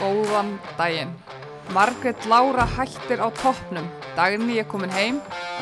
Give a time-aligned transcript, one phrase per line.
[0.00, 1.12] Góðan daginn.
[1.72, 3.86] Margrét Lára hættir á toppnum.
[4.16, 5.20] Dagný er komin heim.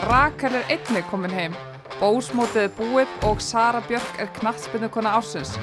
[0.09, 1.55] Rakel er einnig komin heim.
[2.01, 5.55] Bósmótið er búið og Sara Björk er knattspinnukona ársins.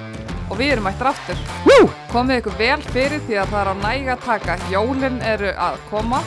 [0.49, 1.44] Og við erum mættir aftur.
[1.67, 1.89] Woo!
[2.13, 4.57] Komið ykkur vel fyrir því að það er á næga að taka.
[4.72, 6.24] Jólin eru að koma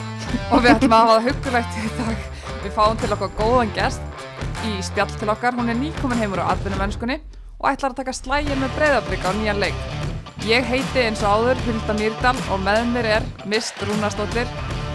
[0.51, 2.25] og við ætlum að hafa það huggurætt í dag.
[2.61, 4.25] Við fáum til okkar góðan gest
[4.69, 5.57] í spjall til okkar.
[5.57, 7.19] Hún er nýkomin heimur á atvinnumennskunni
[7.57, 10.04] og ætlar að taka slægin með breyðabrika á nýjan leik.
[10.45, 14.49] Ég heiti eins og áður Hulda Mýrdal og með mér er Mist Rúnastóttir.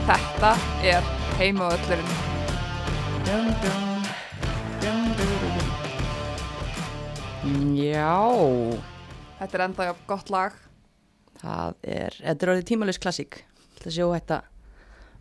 [0.06, 0.52] Þetta
[0.86, 1.02] er
[3.26, 3.80] dum, dum, dum.
[7.80, 8.14] Já,
[9.40, 10.54] Þetta er enda gott lag.
[11.40, 13.40] það er, þetta er orðið tímalus klassík.
[13.80, 14.42] Það sé óhætt að,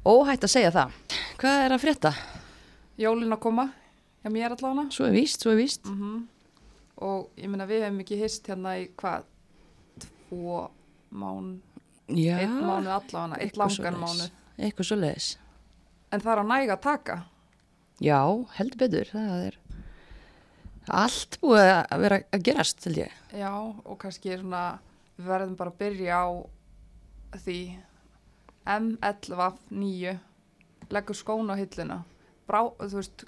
[0.05, 0.97] óhætt að segja það.
[1.39, 2.11] Hvað er að frétta?
[2.99, 3.69] Jólin að koma,
[4.21, 4.91] hjá mér allavega.
[4.91, 5.85] Svo er víst, svo er víst.
[5.87, 6.27] Mm
[6.99, 9.23] Og ég meina við hefum ekki hist hérna í hvað,
[10.29, 10.59] tvo
[11.09, 11.55] mán,
[12.09, 14.29] Já, einn mánuð allavega, eitt langan mánuð.
[14.59, 15.31] Eitthvað svo leiðis.
[16.09, 17.17] En það er á næga að taka.
[17.99, 18.19] Já,
[18.55, 19.59] heldur betur, það er
[20.89, 23.17] allt búið að vera að gerast, held ég.
[23.37, 24.63] Já, og kannski svona,
[25.17, 26.27] við verðum bara að byrja á
[27.43, 27.59] því
[28.69, 30.19] M11
[30.89, 32.01] leggur skón á hilluna.
[32.49, 33.25] Brá, þú veist,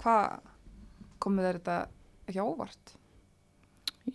[0.00, 0.40] hvað
[1.22, 1.78] komið þeir þetta
[2.28, 2.94] ekki á óvart?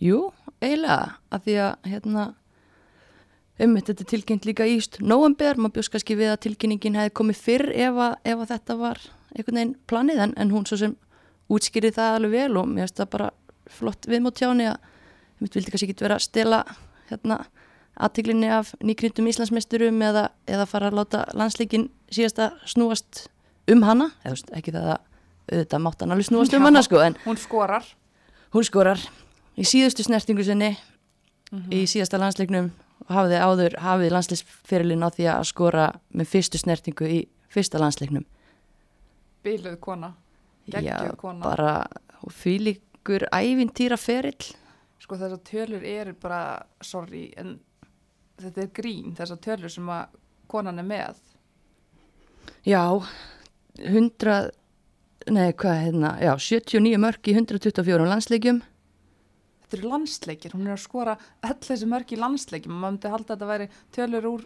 [0.02, 0.20] Jú,
[0.64, 2.24] eiginlega, að því að hérna,
[3.64, 7.66] ummitt þetta tilkynnt líka í november, maður bjóst kannski við að tilkynningin hefði komið fyrr
[7.70, 9.02] ef að, ef að þetta var
[9.34, 10.96] einhvern veginn planið en, en hún svo sem
[11.52, 13.30] útskýrið það alveg vel og mér finnst það bara
[13.70, 14.90] flott viðmót hjá henni að
[15.42, 16.60] mitt vildi kannski ekki vera að stela
[17.10, 17.38] hérna
[17.94, 23.26] aðtiklinni af nýkrindum Íslandsmeisturum eða, eða fara að láta landsleikin síðast að snúast
[23.70, 25.02] um hana, eða ekki það að
[25.44, 26.66] auðvitað mátt hann alveg snúast um Já.
[26.66, 27.86] hana sko en Hún skorar.
[28.54, 29.00] hún skorar
[29.58, 30.72] í síðustu snertingu sinni
[31.70, 32.72] í síðasta landsleiknum
[33.10, 37.20] hafði áður hafið landsleisferilin á því að skora með fyrstu snertingu í
[37.52, 38.24] fyrsta landsleiknum
[39.44, 40.14] Biluð kona.
[40.72, 41.44] Geggjuð kona.
[41.44, 41.72] bara
[42.24, 44.54] og fylíkur ævintýra ferill
[45.04, 47.58] Sko þessar tölur eru bara, sorry, en
[48.40, 50.14] þetta er grín, þessar tölur sem að
[50.48, 51.18] konan er með.
[52.64, 52.80] já,
[53.76, 54.50] 100
[55.34, 58.62] nei hvað hérna, já 79 mörg í 124 landsleikjum
[59.74, 62.76] Þetta eru landsleikir, hún er að skora öll þessi mörg í landsleikjum.
[62.76, 64.44] Og maður myndi halda að þetta væri tölur úr,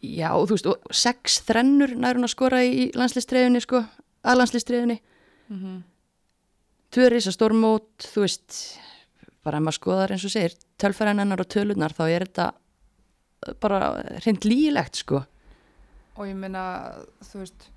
[0.00, 3.82] já, og þú veist, og sex þrennur nær hún að skora í landsleistreifinni sko,
[4.24, 4.96] að landsleistreifinni
[6.96, 8.56] tvö risa stórmót, þú veist
[9.44, 12.46] bara ef maður skoðar eins og segir tölfæran hennar og tölunar þá er þetta
[13.60, 13.80] bara
[14.24, 15.22] hreint lígilegt sko.
[16.16, 16.64] Og ég meina,
[17.28, 17.68] þú veist,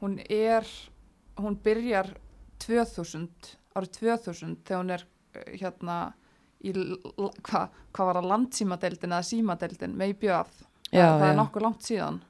[0.00, 0.64] hún er,
[1.42, 2.14] hún byrjar
[2.62, 3.28] 2000,
[3.76, 5.15] árið 2000 þegar hún er eh,
[5.60, 5.96] hérna
[6.64, 7.00] í, l-
[7.46, 10.54] hvað hva var það, landsímadeildin eða símadeildin með bjöð.
[10.92, 12.20] Það, það er nokkuð langt síðan.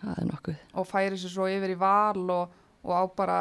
[0.00, 2.52] það er nokkuð og færi sér svo yfir í val og,
[2.86, 3.38] og á bara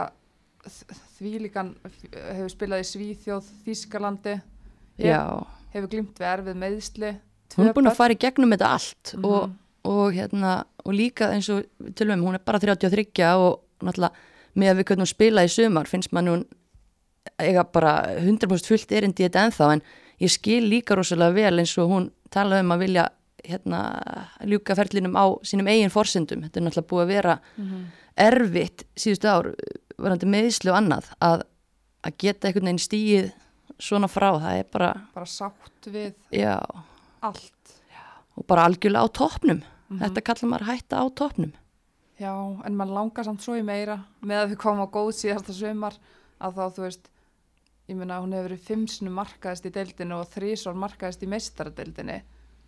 [1.18, 1.70] þvílíkan
[2.12, 4.34] hefur spilað í Svíþjóð, Þískalandi
[5.74, 7.12] hefur glimt við erfið meðsli
[7.58, 9.26] hún er búin að fara í gegnum þetta allt Mhm.
[9.26, 9.52] og,
[9.88, 11.64] og hérna og líka eins og
[11.96, 14.12] til og með hún er bara 33 og náttúrulega
[14.58, 16.46] með að við hún spila í sumar finnst mann hún
[17.40, 19.82] eiga bara 100% fullt erindi í þetta ennþá en
[20.20, 23.08] ég skil líka rosalega vel eins og hún tala um að vilja
[23.48, 23.82] hérna
[24.50, 27.84] ljúka ferlinum á sínum eigin forsendum, þetta er náttúrulega búið að vera Mhm.
[28.18, 29.52] erfitt síðustu ár
[29.98, 31.44] varandi meðislu og annað að,
[32.04, 33.32] að geta einhvern veginn stíið
[33.80, 36.58] svona frá, það er bara bara sátt við já,
[37.22, 37.54] allt.
[38.38, 39.64] Og bara algjörlega á toppnum.
[39.90, 40.00] Mhm.
[40.02, 41.54] þetta kallar maður hætta á toppnum.
[42.20, 42.34] Já,
[42.66, 44.00] en mann langar samt svo í meira.
[44.26, 45.94] Með að við komum á góð síðasta sumar
[46.42, 47.10] að þá, þú veist
[47.88, 52.18] ég meina, hún hefur verið fimmsinu markaðist í deildinu og þrísvar markaðist í meistaradeildinni.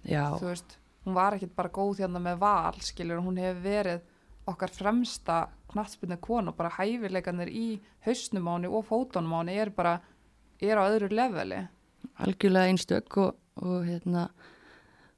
[0.07, 4.05] Já, þú veist, hún var ekkit bara góð hérna með val, skilur, hún hefur verið
[4.49, 7.67] okkar fremsta knattspinni konu og bara hæfileikanir í
[8.05, 9.99] hausnum á henni og henni er bara,
[10.61, 11.65] er á öðru leveli.
[12.19, 14.29] Algjörlega einstök og, og hérna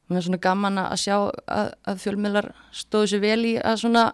[0.10, 4.06] mér er svona gaman að sjá að, að fjölmiðlar stóðu sér vel í að svona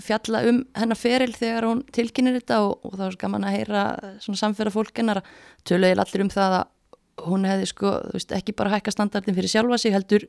[0.00, 3.56] fjalla um hennar feril þegar hún tilkynir þetta og, og það var svo gaman að
[3.58, 3.82] heyra
[4.24, 5.30] svona samfæra fólkennar að
[5.68, 6.66] töluðið allir um það að
[7.26, 10.26] hún hefði sko, þú veist, ekki bara hækka standardin fyrir sjálfa sig heldur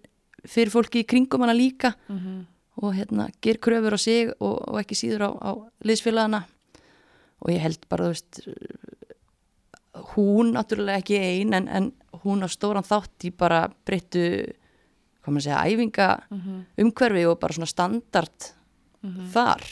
[0.47, 2.43] fyrir fólki í kringum hana líka mm -hmm.
[2.83, 5.51] og hérna ger kröfur á sig og, og ekki síður á, á
[5.83, 6.43] liðsfélagana
[7.39, 8.41] og ég held bara, þú veist
[10.15, 11.93] hún náttúrulega ekki ein en, en
[12.23, 14.53] hún á stóran þátt í bara breyttu
[15.23, 16.07] hvað maður segja, æfinga
[16.77, 18.56] umhverfi og bara svona standard
[19.33, 19.63] þar.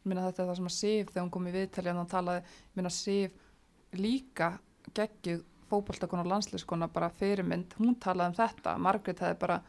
[0.00, 2.06] Ég meina þetta er það sem að Sif þegar hún kom í viðtali og hann
[2.06, 3.32] talaði, ég meina Sif
[3.92, 4.58] líka
[4.94, 9.60] geggjuð fótboltakona og landslískona bara fyrirmynd, hún talaði um þetta Margrét hefði bara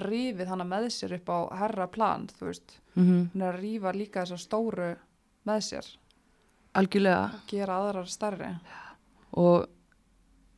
[0.00, 3.92] rífið hana með sér upp á herra plan þú veist, mm hún er að rífa
[3.92, 4.96] líka þessar stóru
[5.44, 5.86] með sér.
[6.74, 7.30] Algjörlega.
[7.46, 8.48] Gera aðrar starri
[9.36, 9.68] og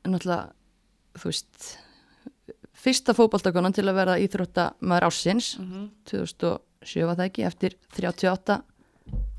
[0.04, 0.52] náttúrulega
[1.16, 1.78] þú veist
[2.76, 5.90] fyrsta fótboltakonan til að vera íþróttamæður ásins mm -hmm.
[6.86, 8.58] 2007 var það ekki eftir 38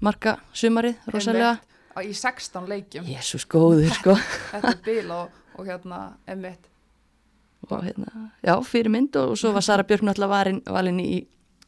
[0.04, 1.58] marka sumarið rosalega.
[1.98, 3.08] Í 16 leikjum.
[3.10, 4.14] Jésús góður sko.
[4.54, 6.74] Þetta er bíl og, og hérna emitt
[7.68, 11.18] og hérna, já, fyrir mynd og, og svo var Sara Björk náttúrulega varin, valin í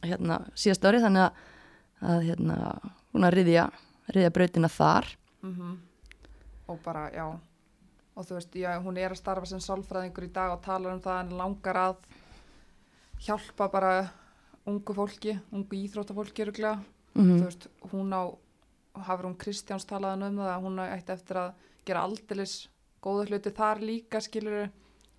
[0.06, 1.40] hérna síðast ári þannig að,
[2.12, 2.58] að hérna,
[3.10, 3.64] hún að riðja
[4.14, 5.10] riðja brautina þar.
[5.44, 5.78] Mm
[6.70, 7.26] og bara, já.
[8.14, 11.02] Og þú veist, já, hún er að starfa sem sálfræðingur í dag og talar um
[11.02, 11.96] það en langar að
[13.24, 13.92] hjálpa bara
[14.68, 16.80] ungu fólki, ungu íþróttafólki öruglega,
[17.14, 18.22] mm þú veist, hún á
[19.06, 21.50] hafur hún Kristjáns talaðan um það að hún ætti eftir að
[21.86, 22.54] gera aldilis
[23.02, 24.68] góða hluti þar líka skilur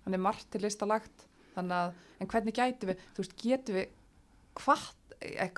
[0.04, 3.88] hann er margt til listalagt þannig að, en hvernig gæti við þú veist, getum við
[4.60, 4.86] hvað,
[5.20, 5.50] eh,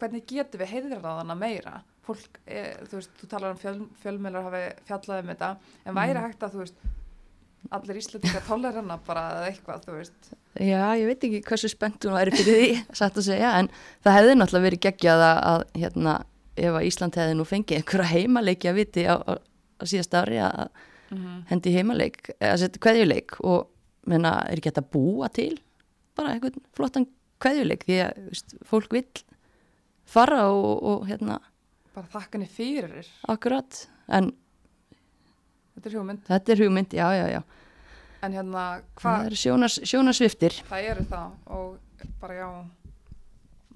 [0.00, 1.80] hvernig getum við heiðraðana meira?
[2.06, 5.48] Fólk, eh, þú veist, þú talar um fjöl, fjölmjölar hafi fjallað um þetta.
[5.84, 6.84] En væri hægt að, þú veist
[7.74, 10.32] allir íslendingar tolerana bara eða eitthvað, þú veist.
[10.56, 13.70] Já, ég veit ekki hversu spennt hún væri fyrir því, satt að segja, en
[14.06, 16.16] það hefði náttúrulega verið geggjað að, að hérna,
[16.56, 20.40] ef að Ísland hefði nú fengið einhverja heimaleiki að viti á, á, á síðast ári
[20.42, 20.68] að
[21.50, 23.68] hendi heimaleik, eða setja kveðjuleik og
[24.10, 25.52] menna, er ekki að búa til
[26.16, 27.06] bara einhvern flottan
[27.42, 29.22] kveðjuleik því að veist, fólk vill
[30.08, 31.38] fara og, og hérna,
[31.96, 33.08] bara þakka henni fyrir.
[33.30, 34.32] Akkurat, en
[35.76, 37.42] þetta er hugmynd, þetta er hugmynd, já, já, já,
[38.26, 42.48] en hérna það hvað, eru sjónas, sjónasviftir, það eru það og bara já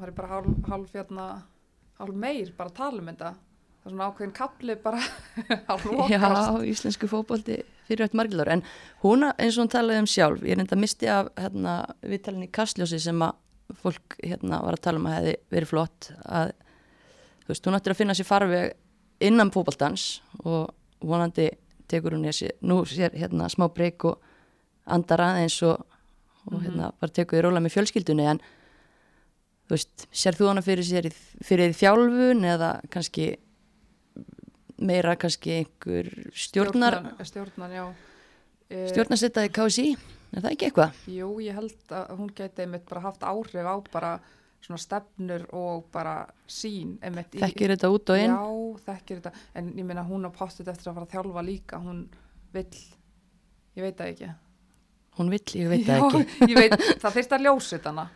[0.00, 1.28] maður er bara hálf, hálf hérna
[2.00, 3.34] hálf meir bara að tala um þetta.
[3.80, 5.02] Það er svona ákveðin kapli bara
[5.72, 6.10] að lokast.
[6.12, 8.64] Já, íslensku fótbolti fyrir eitt margilur, en
[9.04, 12.50] hún eins og hún talaði um sjálf, ég er enda misti af hérna, viðtalinn í
[12.52, 13.38] Kastljósi sem að
[13.80, 16.52] fólk hérna var að tala um að hefði verið flott að
[17.44, 20.06] þú veist, hún ættir að finna sér farveg innan fótboltans
[20.44, 20.70] og
[21.00, 21.48] vonandi
[21.90, 24.20] tekur hún þessi, nú sér hérna smá breyk og
[24.86, 25.82] andar aðeins og,
[26.46, 26.64] og Mhm.
[26.66, 28.40] hérna bara tekur því róla með fjölskyldunni en
[29.68, 31.12] þú veist, sér þú hana fyrir sér í,
[31.46, 33.36] fyrir þjálfun eða kannski
[34.80, 37.84] meira kannski einhver stjórnar stjórnar, já
[38.70, 39.96] Eh, stjórnarsetta í KSI,
[40.30, 40.98] er það ekki eitthvað?
[41.10, 44.12] Jú, ég held að hún geti einmitt bara haft áhrif á bara
[44.60, 48.34] svona stefnur og bara sín Þekkir þetta út og inn?
[48.34, 51.80] Já, þekkir þetta, en ég meina hún á pástið eftir að fara að þjálfa líka,
[51.80, 52.04] hún
[52.54, 52.84] vill,
[53.78, 54.30] ég veit það ekki.
[55.18, 56.54] Hún vill, ég veit það ekki.
[56.60, 58.06] Veit, það þyrst að ljósa þetta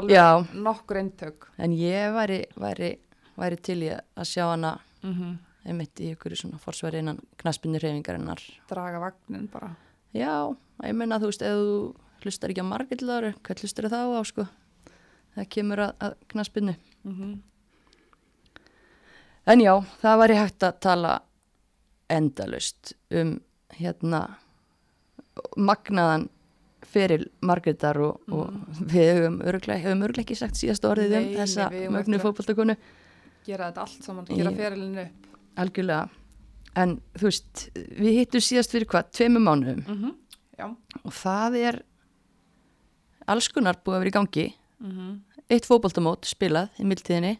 [0.00, 1.48] alveg nokkur eintök.
[1.60, 2.90] en ég væri, væri,
[3.38, 8.42] væri til í að sjá hana Mm einmitt í ykkur svona forsværi innan knaspinni reyfingarinnar.
[8.70, 9.72] Draga vagnin bara.
[10.14, 10.50] Já,
[10.84, 14.46] ég meina þú veist, ef þú hlustar ekki á margillar, hvað hlustar þá á sko?
[15.36, 16.76] Það kemur að, að knaspinnu.
[17.08, 17.40] Mm
[19.42, 21.12] En já, það væri hægt að tala
[22.14, 23.32] endalust um
[23.74, 24.20] hérna
[25.58, 26.28] magnaðan
[26.92, 28.52] fyrir Margreðar og, og
[28.92, 32.76] við höfum örglega ekki sagt síðast orðið um þessa mögnu fótboltakonu.
[33.46, 35.26] Gera þetta allt saman, gera Ég- ferilinu upp.
[35.58, 36.08] algjörlega.
[36.76, 39.82] En þú veist, við hittum síðast fyrir hvað, tveimur mánuðum.
[39.88, 40.18] Mm
[40.58, 40.68] Já.
[41.02, 41.76] og það er
[43.26, 44.44] alls konar búið að vera í gangi
[44.82, 45.20] Mm
[45.52, 47.36] eitt fótboltamót spilað í mildtíðinni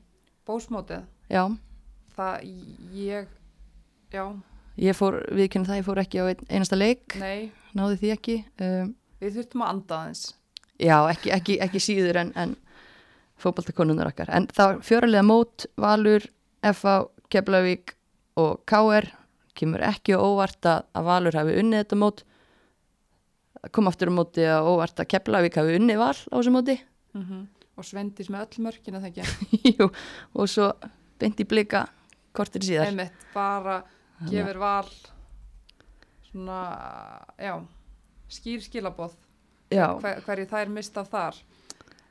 [0.49, 1.45] Bósmótið, já,
[2.17, 2.49] það
[2.99, 3.29] ég,
[4.11, 4.25] já,
[4.83, 8.11] ég fór, við kynum það, ég fór ekki á ein, einasta leik, nei, náði því
[8.17, 8.91] ekki um,
[9.23, 10.25] við þurftum að anda aðeins.
[10.83, 12.57] Já, ekki, ekki, ekki síður en, en
[13.39, 14.33] fótboltakonunar okkar.
[14.35, 16.27] En það var fjöralega mót, Valur,
[16.75, 16.97] FA,
[17.31, 17.95] Keflavík
[18.43, 19.07] og KR.
[19.55, 22.25] Kemur ekki á óvart að, að Valur hafi unnið þetta mót.
[23.71, 26.79] Kom aftur á móti að óvart að Keflavík hafi unnið val á þessu móti.
[27.15, 29.51] Mm Og svendis með öll mörkina það ekki.
[29.79, 29.87] Jú,
[30.37, 30.67] og svo
[31.19, 31.87] beint í blika
[32.37, 32.91] kortir síðar.
[32.91, 33.79] Einmitt, bara
[34.29, 34.91] gefur val
[36.29, 36.59] svona,
[37.41, 37.55] já,
[38.29, 39.15] skýr skilaboð
[39.73, 41.39] hver, hverju þær mista þar.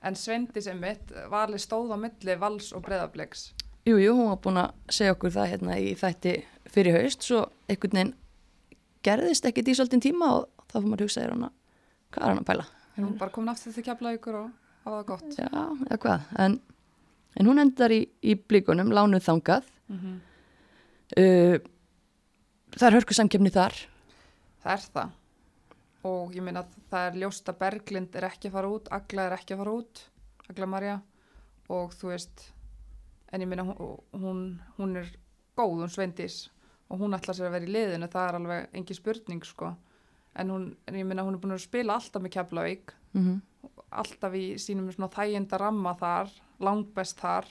[0.02, 3.52] En Svendis einmitt, vali stóð á milli vals og breðabliks.
[3.86, 6.34] jú, jú, hún var búin að segja okkur það hérna í þætti
[6.70, 8.16] fyrir haust, svo einhvern veginn
[9.06, 11.52] gerðist ekkit í svolítinn tíma og þá fyrir maður að hugsa þér hana,
[12.14, 12.66] hvað er hann að pæla?
[12.98, 14.50] Hún bara komin aftur til kefla ykkur og
[14.86, 15.30] það gott.
[15.38, 15.48] Já,
[15.88, 16.58] eða hvað, en,
[17.38, 19.72] en hún endar í, í blíkunum, lánuð þangað.
[19.92, 20.20] Mm
[21.12, 21.58] Uh,
[22.72, 23.74] það er hörku samkefni þar.
[24.64, 25.10] Það er það.
[26.08, 29.26] Og ég meina að það er ljóst að Berglind er ekki að fara út, Agla
[29.28, 30.04] er ekki að fara út,
[30.48, 30.94] Agla Marja.
[31.68, 32.46] Og þú veist,
[33.32, 33.76] en ég hún,
[34.24, 34.40] hún,
[34.78, 35.12] hún er
[35.60, 36.50] góð, hún Svendis.
[36.88, 39.76] Og hún ætlar sér að vera í liðinu, það er alveg engi spurning sko.
[40.36, 43.42] en hún, en ég minna hún er búin að spila alltaf með Keflavík mm
[43.92, 46.30] alltaf í sínum svona þæginda ramma þar,
[46.64, 47.44] langbest þar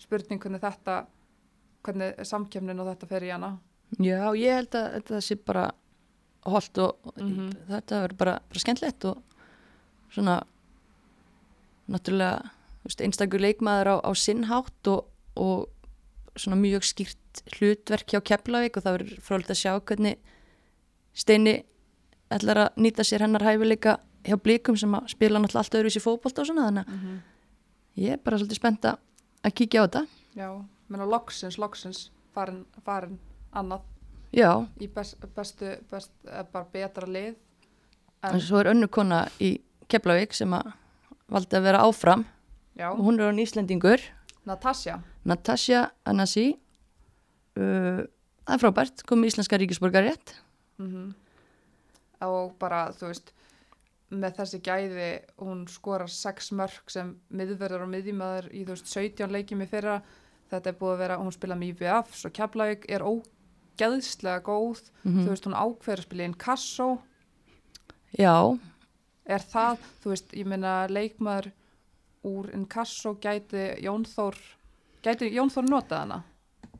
[0.00, 0.94] spurning hvernig þetta
[1.84, 3.50] hvernig samkefnin og þetta fer í hana
[4.00, 5.66] Já, ég held að þetta sé bara
[6.48, 7.50] holdt og Mhm.
[7.68, 9.20] þetta verður bara, bara skemmtlegt og
[10.14, 10.38] svona
[11.92, 12.50] náttúrulega
[13.04, 15.04] einstakur leikmaður á, á sinnhátt og,
[15.36, 15.68] og
[16.36, 20.16] svona mjög skýrt hlutverk hjá Keflavík og það verður frólægt að sjá hvernig
[21.14, 21.58] Steini
[22.32, 26.48] ætlar að nýta sér hennar hæfileika hjá blíkum sem spila náttúrulega allt öðruvísi fótbolt og
[26.48, 30.02] svona þannig að ég er bara svolítið spennt að kíkja á þetta.
[30.38, 30.48] Já,
[30.88, 33.18] menna loksins, loksins farin, farin
[33.52, 33.84] annað.
[34.32, 34.50] Já,
[34.80, 37.34] í best, bestu, best, bara betra lið.
[38.22, 39.56] En en, svo er önnu kona í
[39.90, 40.72] Keflavík sem að
[41.32, 42.24] valdi að vera áfram.
[42.78, 44.00] Já, og hún er án Íslendingur.
[44.48, 45.02] Natasja.
[45.28, 46.54] Natasja Anasi.
[47.52, 48.06] Uh,
[48.46, 50.38] það er frábært, kom Íslenska ríkisborgar rétt
[50.80, 51.10] mm
[52.22, 53.32] og bara, þú veist
[54.12, 55.06] með þessi gæði,
[55.40, 60.00] hún skorar sex mörg sem miðverðar og miðjumæður í þú veist 17 leikjum í fyrra.
[60.52, 65.24] Þetta er búið að vera, hún spila með IBF svo Keflavík er ógeðslega góð, Mhm.
[65.24, 66.98] þú veist hún ákveður að spila inn Kassó,
[68.18, 68.58] Já,
[69.26, 71.52] er það, þú veist ég meina leikmaður
[72.24, 74.36] úr inn Kassó gæti Jón Þór
[75.02, 76.18] gæti Jón Þór notað hana?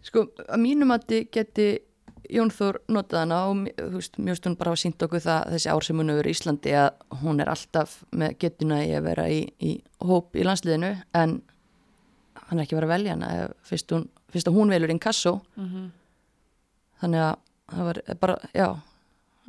[0.03, 1.67] Sko, að mínum að þið geti
[2.31, 3.65] Jón Þór notað hana og
[3.95, 6.75] veist, mjög stund bara að sínt okkur það þessi ár sem hún hefur í Íslandi
[6.79, 9.73] að hún er alltaf með getuna í að vera í, í
[10.05, 11.43] hóp í landsliðinu en
[12.47, 13.33] hann er ekki verið að velja hana
[13.67, 15.91] fyrst, hún, fyrst að hún velur inn kassó mm -hmm.
[17.01, 17.37] þannig að
[17.73, 18.69] það var bara, já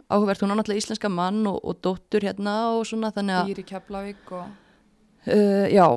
[0.09, 3.63] áhugvert, hún á náttúrulega íslenska mann og, og dóttur hérna og svona þannig að Dýri
[3.63, 4.45] Keflavík og
[5.27, 5.87] uh, já,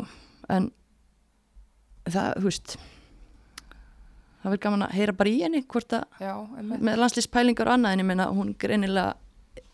[0.49, 0.71] en
[2.06, 2.78] það, þú veist
[4.46, 6.32] það verður gaman að heyra bara í henni hvort að já,
[6.70, 9.16] með landslýspælingar og annað en ég meina hún greinilega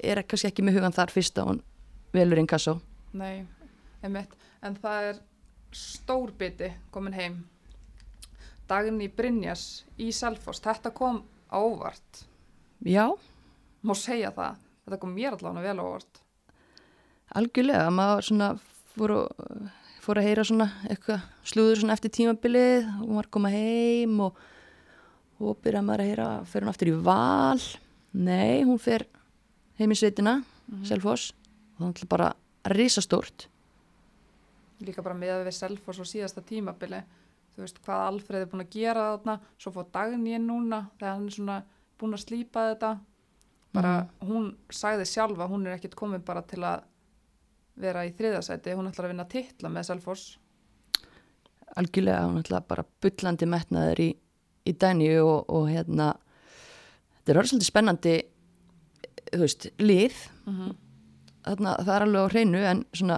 [0.02, 1.60] er kannski ekki með hugan þar fyrst að hún
[2.16, 2.78] velur inn kassó
[3.12, 3.42] Nei,
[4.00, 4.32] einmitt.
[4.64, 5.18] En það er
[5.76, 7.34] stór biti komin heim.
[8.70, 10.62] Dagný Brynjas í Selfoss.
[10.64, 11.18] Þetta kom
[11.52, 12.22] á óvart.
[12.80, 13.10] já,
[13.82, 14.56] Má segja það.
[14.86, 16.22] Þetta kom mér allavega vel á óvart.
[17.34, 18.48] algjörlega maður svona
[18.94, 19.68] fór að,
[20.04, 24.40] fór að heyra svona eitthvað slúður svona eftir tímabilið og var að koma heim og,
[25.42, 27.62] og byrjaði maður að heyra fer hún aftur í val
[28.12, 29.06] nei, hún fer
[29.80, 30.40] heim í sveitina
[30.86, 31.32] Selfoss
[31.78, 32.28] og það er bara
[32.72, 33.48] risastórt
[34.82, 37.02] Líka bara með við Selfoss og síðasta tímabili.
[37.52, 39.36] Þú veist hvað Alfreð er búin að gera þarna.
[39.60, 41.58] Svo fór Dagný inn núna þegar hann er svona
[42.00, 42.92] búin að slípa þetta.
[43.72, 43.92] Bara
[44.26, 46.86] hún sagði sjálfa, hún er ekkit komin bara til að
[47.82, 48.74] vera í þriðasæti.
[48.76, 50.38] Hún ætlar að vinna titla með Selfoss.
[51.76, 54.08] algjörlega hún ætla bara bullandi metnaður í,
[54.66, 56.12] í dæni og, og hérna
[57.16, 58.14] þetta er orðið svolítið spennandi
[59.32, 60.16] þú veist, lið.
[60.46, 60.72] Mm
[61.42, 63.16] þarna, það er alveg á hreinu en svona,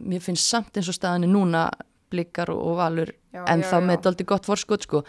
[0.00, 1.66] mér finnst samt eins og staðinni núna
[2.12, 5.02] blikar og, valur Já, en já, þá með þetta aldrei gott forskot sko.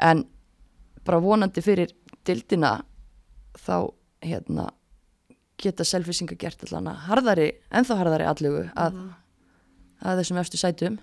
[0.00, 0.22] En
[1.04, 1.92] bara vonandi fyrir
[2.24, 2.78] dildina
[3.58, 3.74] þá
[4.24, 4.70] hérna
[5.60, 9.10] geta selfisinga gert allan að harðari, ennþá harðari allugu að, Mhm.
[10.08, 10.98] að þessum eftir sætum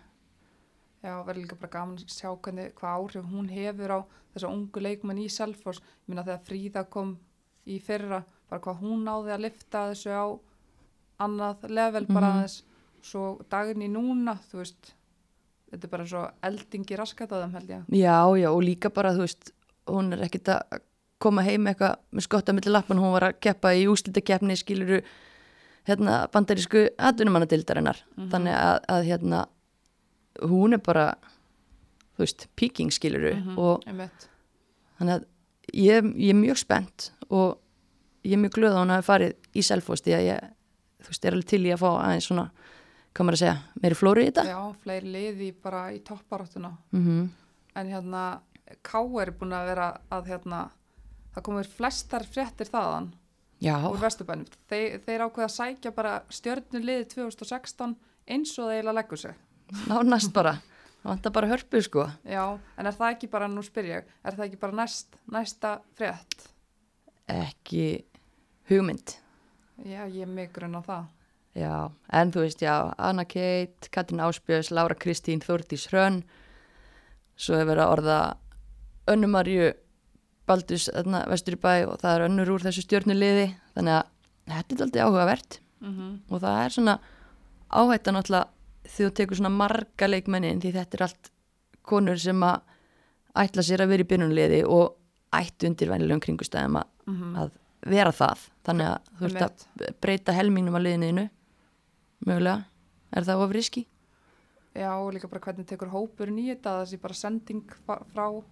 [1.03, 3.99] Já, verður líka bara gaman að sjá hvernig, hvað áhrif hún hefur á
[4.33, 5.79] þessa ungu leikmenn í Selfoss.
[5.79, 7.13] Ég minna þegar Fríða kom
[7.67, 10.25] í fyrra, bara hvað hún náði að lifta þessu á
[11.19, 12.35] annað level bara Mhm.
[12.35, 12.63] aðeins.
[13.01, 14.93] Svo daginn í núna, þú veist,
[15.71, 17.85] þetta er bara svo eldingi raskat að þeim held ég.
[17.89, 19.51] Já, já, og líka bara, þú veist,
[19.87, 20.81] hún er ekkit að
[21.19, 25.01] koma heim eitthvað með skotta milli lappan, hún var að keppa í úslitakeppni, skiluru,
[25.87, 27.97] hérna, bandarísku atvinnumannadildarinnar.
[28.17, 28.29] Mhm.
[28.31, 29.47] Þannig að, að, hérna,
[30.41, 31.13] hún er bara,
[32.17, 34.27] þú veist, píking, skiluru, Mhm, og Einmitt.
[34.99, 35.25] þannig að
[35.73, 37.57] ég, ég er mjög spennt og
[38.23, 40.49] ég er mjög glöð að hún hafi farið í Selfoss því að ég,
[41.01, 42.49] þú veist, er alveg til í að fá aðeins svona,
[43.13, 44.45] hvað maður að segja, meiri flóru í þetta.
[44.45, 46.77] Já, fleiri liði bara í topparáttuna.
[46.93, 47.29] Mm
[47.75, 48.41] En hérna,
[48.83, 50.69] K er búin að vera að hérna,
[51.33, 53.13] það komur flestar fréttir þaðan.
[53.61, 54.45] Já, úr Vesturbænum.
[54.67, 57.95] Þeir, þeir ákveða að sækja bara stjörnuliði 2016
[58.27, 59.35] eins og þeir eiginlega leggur sig.
[59.89, 60.55] Nánast bara,
[61.03, 62.05] það vantar bara hörpu, sko.
[62.27, 62.43] Já,
[62.77, 66.47] en er það ekki bara, nú spyr ég, er það ekki bara næst, næsta frétt?
[67.29, 68.05] ekki
[68.69, 69.15] hugmynd
[69.85, 71.03] Já, ég er mig grunn á það.
[71.55, 71.75] já,
[72.11, 76.23] en þú veist, já, Anna Kate Katrin Áspjörs, Lára Kristín Þórdís Hrönn
[77.39, 78.17] svo hefur að orða
[79.09, 79.71] önnumarju
[80.49, 84.07] Baldus, þarna, vestur í bæ og það er önnur úr þessu stjórnuliði þannig að
[84.49, 86.93] þetta er aldrei áhugavert Mm og það er svona
[87.71, 91.31] áhætta náttúrulega því þú tekur svona marga leikmennin því þetta er allt
[91.89, 92.61] konur sem að
[93.39, 94.95] ætla sér að vera í byrjunliði og
[95.35, 97.35] ættu undir venjulegum kringustæðum að, -hmm.
[97.37, 97.51] að
[97.85, 98.45] vera það.
[98.65, 101.29] Þannig að þú ert að breyta helmingnum að liðinu
[102.25, 102.65] mögulega,
[103.15, 103.87] er það of riski?
[104.75, 107.71] Já, og líka bara hvernig tekur hópur í þetta, þessi bara sending
[108.13, 108.43] frá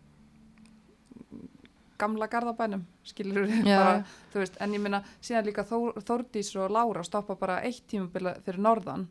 [1.97, 6.71] gamla garðabænum, skilur við bara, þú veist, en ég minna síðan líka Þór, Þórdís og
[6.71, 9.07] Lára stoppa bara eitt tímabila fyrir norðan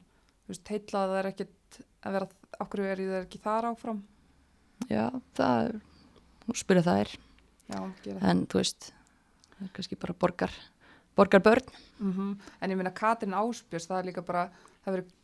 [0.48, 2.28] heitlaði það er ekkit að vera,
[2.62, 4.02] okkur er það ekki þar áfram?
[4.90, 5.76] Já, það er,
[6.46, 7.14] nú spyrja það er
[7.66, 7.78] Já,
[8.30, 8.92] en þú veist,
[9.56, 10.52] það er kannski bara borgar
[11.16, 11.70] borgar börn.
[11.98, 14.50] Mm En ég minna Katrin Áspjörs, það er líka bara,
[14.84, 15.14] það verið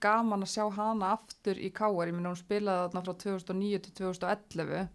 [0.00, 3.94] gaman að sjá hana aftur í Káar, ég minna hún spilaði þarna frá 2009 til
[4.02, 4.88] 2011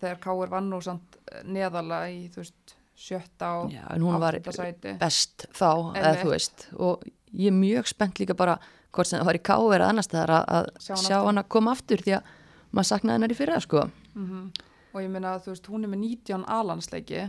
[0.00, 4.18] þegar Káar vann nú samt eh, neðarlega í, þú veist, sjötta og Já, en hún
[4.18, 4.96] var sæti.
[4.98, 6.66] best þá, eða þú veist.
[6.80, 8.56] Og ég er mjög spennt líka bara
[8.96, 11.26] hvort sem það var í ká eða annars staðar að, að Sjá sjá aftur.
[11.30, 12.30] hana koma aftur því að
[12.72, 13.84] maður saknaði hennar í fyrra sko
[14.16, 14.48] Mm
[14.96, 17.24] Og ég minna að þú veist, hún er með 19 A-landsleiki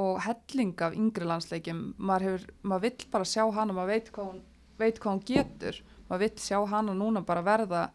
[0.00, 4.26] og helling af yngri landsleikim, maður hefur, maður vill bara sjá hana, maður veit hvað
[4.28, 4.42] hún,
[4.80, 5.78] veit hvað hún getur,
[6.10, 7.86] maður vill sjá hana núna bara verða,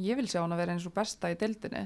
[0.00, 1.84] ég vil sjá hana vera eins og besta í deildinni,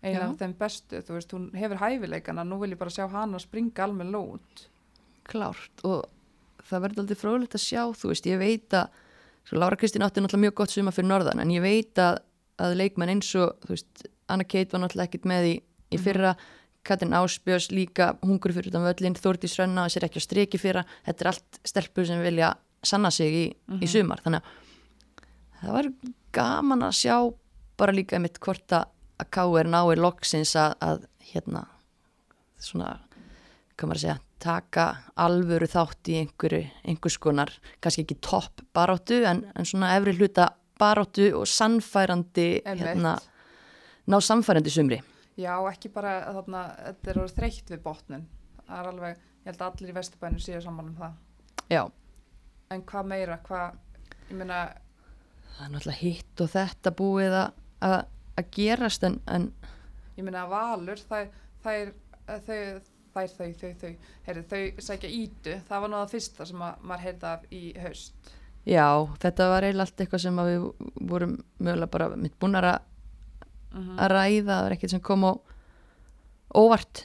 [0.00, 0.26] eina Já.
[0.30, 3.84] af þeim bestu, þú veist, hún hefur hæfileikana, nú vil ég bara sjá hana springa
[3.84, 4.66] almenn út.
[5.28, 6.06] klárt og
[6.70, 9.02] það verður aldrei fróðilegt að sjá þú veist, ég veit að
[9.46, 12.20] svo Lára Kristín átti náttúrulega mjög gott suma fyrir norðan en ég veit að,
[12.62, 15.54] að leikmenn eins og veist, Anna Kate var náttúrulega ekkit með í,
[15.94, 16.34] í fyrra,
[16.86, 21.24] Katrin Áspjörs líka hungur fyrir utan völlin, Þórdís Rönna sér ekki að streki fyrra, þetta
[21.24, 22.52] er allt stelpur sem vilja
[22.86, 23.46] sanna sig í,
[23.82, 24.22] í sumar.
[24.22, 25.88] Þannig að það var
[26.36, 27.16] gaman að sjá
[27.80, 28.92] bara líka einmitt hvort að,
[29.32, 29.70] K.R.
[29.72, 31.62] nái loksins að, að hérna
[32.60, 32.98] svona,
[33.74, 34.86] hvað maður að segja taka
[35.22, 40.50] alvöru þátt í einhverju, einhvers konar, kannski ekki topp baráttu en, en svona efri hluta
[40.78, 43.16] baráttu og sannfærandi hérna,
[44.06, 45.00] ná sannfærandi sumri.
[45.36, 48.26] Já, ekki bara þarna, þetta er orðið þreytt við botnin,
[48.64, 51.16] það er alveg, ég held að allir í vesturbænum séu saman um það.
[51.70, 51.82] já,
[52.70, 53.76] En hvað meira, hvað,
[54.26, 54.60] ég meina,
[55.54, 58.00] það er náttúrulega hitt og þetta búið að,
[58.56, 59.50] gerast en, en
[60.16, 61.28] ég meina að valur, þær,
[61.62, 61.92] þær,
[62.48, 62.58] þau,
[63.16, 63.92] þær, þau, þau, þau,
[64.28, 68.34] heyrðu, þau sækja ítu, það var það fyrsta sem að, maður heyrði af í haust.
[68.66, 68.88] já,
[69.22, 70.68] þetta var eiginlega allt eitthvað sem við
[71.12, 72.84] vorum mögulega bara mitt búnar að
[73.76, 75.32] Mm að ræða, það var ekkert sem kom á
[76.56, 77.02] óvart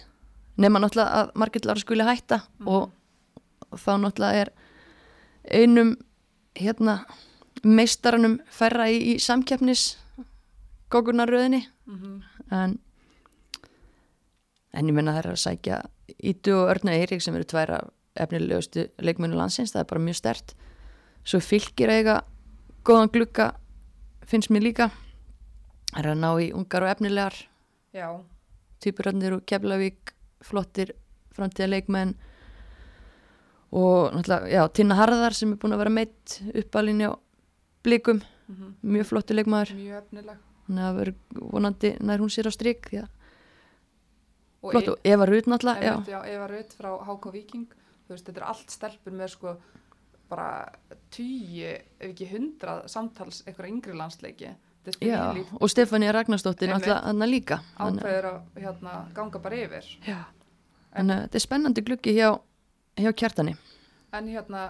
[0.61, 2.91] nema náttúrulega að Margrét Lára skuli hætta og,
[3.71, 4.51] og þá náttúrulega er
[5.51, 5.95] einum
[6.55, 7.01] hérna
[7.63, 9.97] meistaranum færra í, í samkeppnis
[10.93, 11.65] gókunaröðinni
[12.51, 12.77] en
[14.73, 15.81] en ég menna það er að sækja
[16.31, 17.81] Ítu og Örnu Eirík sem eru tværa
[18.19, 20.53] efnilegustu leikmennu landsins, það er bara mjög stert
[21.23, 22.21] svo fylgir eiga
[22.87, 23.51] góðan glugga
[24.25, 24.89] finnst mér líka.
[25.91, 27.37] Það er að ná í ungar og efnilegar
[27.91, 28.07] Já,
[28.79, 30.13] týpuröndir og Keflavík
[30.47, 30.93] flottir
[31.35, 32.13] framtíða leikmenn
[33.71, 37.11] og náttúrulega, já, Tinna Harðar sem er búin að vera meitt uppalinn á
[37.83, 39.75] blikum, mhm, mjög flottir leikmaður.
[39.75, 40.39] Mjög efnileg.
[40.67, 41.13] þannig að vera
[41.51, 43.09] vonandi nær hún sér á strik því að
[44.69, 44.89] flott.
[44.93, 47.67] Og Eva Rut náttúrulega, já, Einmitt, já, Eva Rutt frá HK Viking
[48.05, 49.55] þú veist, þetta er allt stelpur með sko
[50.31, 50.49] bara
[51.11, 54.53] tíu ef ekki hundrað samtals einhverja yngri landsleiki.
[55.03, 55.17] Já
[55.59, 56.87] og Stefania Ragnarsdóttir Einmitt.
[56.87, 57.59] náttúrulega hann líka.
[57.77, 59.89] Ákveður að hérna, ganga bara yfir.
[60.07, 60.23] Já.
[60.95, 62.29] þannig að þetta er spennandi gluggi hjá,
[62.99, 63.55] hjá kjartani.
[64.11, 64.63] En hérna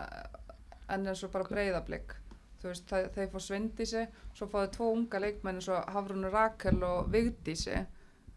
[0.89, 2.17] en eins og bara breyðablик
[2.61, 4.03] þú veist, það, þeir fá Svindísi
[4.37, 7.85] svo þeir tvo unga leikmenn eins og Hafrún Rakel og Vigdísi.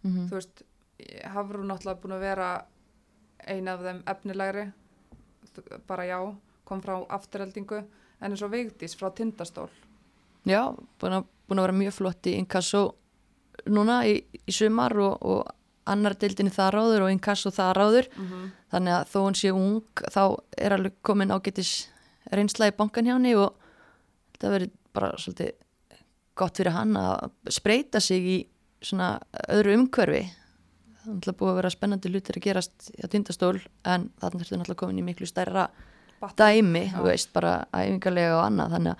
[0.04, 0.62] Mm þú veist,
[1.34, 2.48] Hafrún náttúrulega búin að vera
[3.46, 4.66] ein af þeim efnilegri
[5.86, 6.18] bara já,
[6.64, 7.82] kom frá afturheldingu
[8.20, 9.68] en eins og Vigdís frá Tindastól.
[10.48, 12.84] Já, búin að, búin að vera mjög flott í inkasso
[13.70, 18.24] núna í, í sumar og, og annar deildinni það ráður og inkasso það ráður mm
[18.26, 18.46] -hmm.
[18.72, 20.22] þannig að þó hún sé ung þá
[20.56, 21.72] er alveg komin ágætis
[22.32, 23.54] reynsla í bankan hjá henni og
[24.32, 25.52] þetta verður bara svolítið
[26.34, 28.38] gott fyrir hann að spreita sig í
[28.82, 30.30] svona öðru umhverfi
[31.04, 34.56] það er náttúrulega búið að vera spennandi hlutir að gerast á tindastól en þarna ertu
[34.58, 35.68] náttúrulega komin í miklu stærra
[36.38, 36.96] dæmi, Já.
[36.96, 38.98] þú veist, bara æfingarlega og annað, þannig að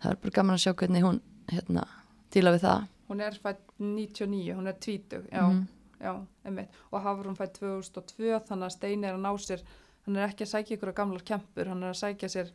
[0.00, 1.20] það er bara gaman að sjá hvernig hún
[1.52, 1.86] hérna,
[2.32, 5.66] tíla við það hún er fætt 99, hún er 20 já, Mhm.
[6.00, 6.12] já,
[6.46, 9.60] einmitt og Hafrún fætt 2002 þannig að Steini er að ná sér
[10.06, 12.50] hann er ekki að sækja ykkur gamlar kempur hann er að sækja sér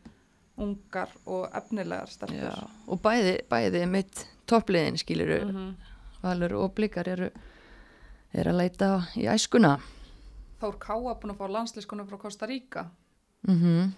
[0.58, 5.74] ungar og efnilegar stelpur Já, og bæði, bæði mitt toppliðin skiluru, Mhm.
[6.22, 7.30] valur og blikar eru,
[8.32, 9.78] eru að leita í æskuna
[10.60, 12.90] Þór Káa búin að fá landslískonu frá Costa Rica
[13.48, 13.92] mm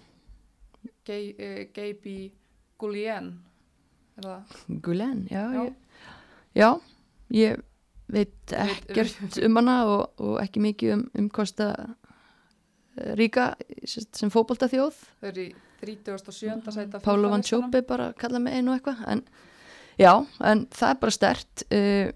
[1.07, 2.17] Gay, uh, Gaby
[2.79, 3.33] Gullien
[4.17, 4.57] er það?
[4.83, 5.63] Gulen, já, Já.
[5.63, 5.73] Ég,
[6.53, 6.69] já
[7.33, 7.61] ég
[8.13, 11.69] veit ekkert um hana og, og ekki mikið um, um Kosta
[12.97, 13.53] eh, ríka
[13.87, 16.71] sem, fótbolta þjóð Þau eru í 37.
[16.71, 19.23] sæta Pálu Van Tjópi bara kalla mig einu eitthvað en
[19.99, 22.11] já, en það er bara stert uh,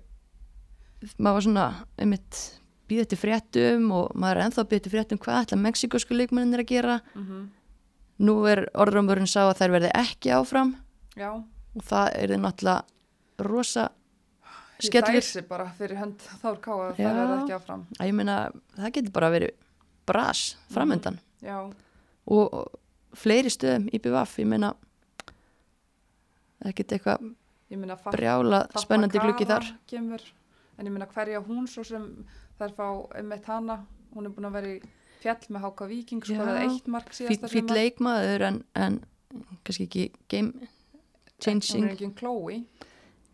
[1.18, 2.40] maður var svona einmitt
[2.88, 6.64] býðið til fréttum og maður er ennþá býðið til fréttum hvað ætla mexikosku leikmennin er
[6.64, 7.00] að gera.
[7.16, 7.48] Mm -hmm.
[8.18, 10.76] nú er orðrumurinn sá að þær verði ekki áfram.
[11.16, 11.44] Já,
[11.76, 12.84] og það er þið náttúrulega
[13.40, 13.90] rosa
[14.80, 15.22] skellur.
[15.22, 17.86] dæsi bara fyrir hönd Þór Káa að það verði ekki áfram.
[18.00, 18.38] Að ég meina
[18.76, 19.52] það getur bara verið
[20.08, 21.58] bras framöndan Já,
[22.26, 24.74] og, og fleiri stöðum í BVF, ég meina
[26.62, 29.68] það getur eitthvað brjála spennandi gluggi þar.
[29.90, 30.24] Kemur,
[30.78, 32.08] en ég minna hverja hún svo sem
[32.60, 32.88] þær fá
[33.18, 33.82] einmitt hana?
[34.14, 34.80] Hún er búin að vera í
[35.22, 36.36] fjall með Háka Víking Já.
[36.36, 37.76] skoraði eitt mark síðasta sumar.
[37.78, 39.00] leikmaður en, en
[39.66, 42.64] kannski ekki game hún changing er ekki en klói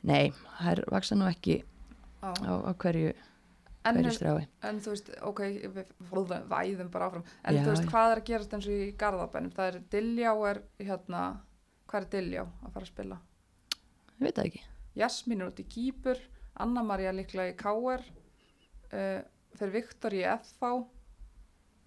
[0.04, 1.62] nei, er vaksa nú ekki
[2.24, 2.32] á.
[2.32, 3.14] á, hverju,
[3.88, 5.42] en, en þú veist, ok
[5.76, 5.92] við
[6.52, 7.26] væðum bara áfram.
[7.44, 9.56] En Já, þú veist hvað er að gerast eins og í Garðabænum?
[9.56, 11.24] Það er Diljá er hérna
[11.88, 13.20] hvað er Diljá að fara að spila?
[14.14, 14.64] Ég veit það ekki.
[15.00, 16.22] Jasmín er út í Kýpur
[16.62, 19.22] Anna María líklega í Káer uh,
[19.58, 20.74] fyrir Viktor í FH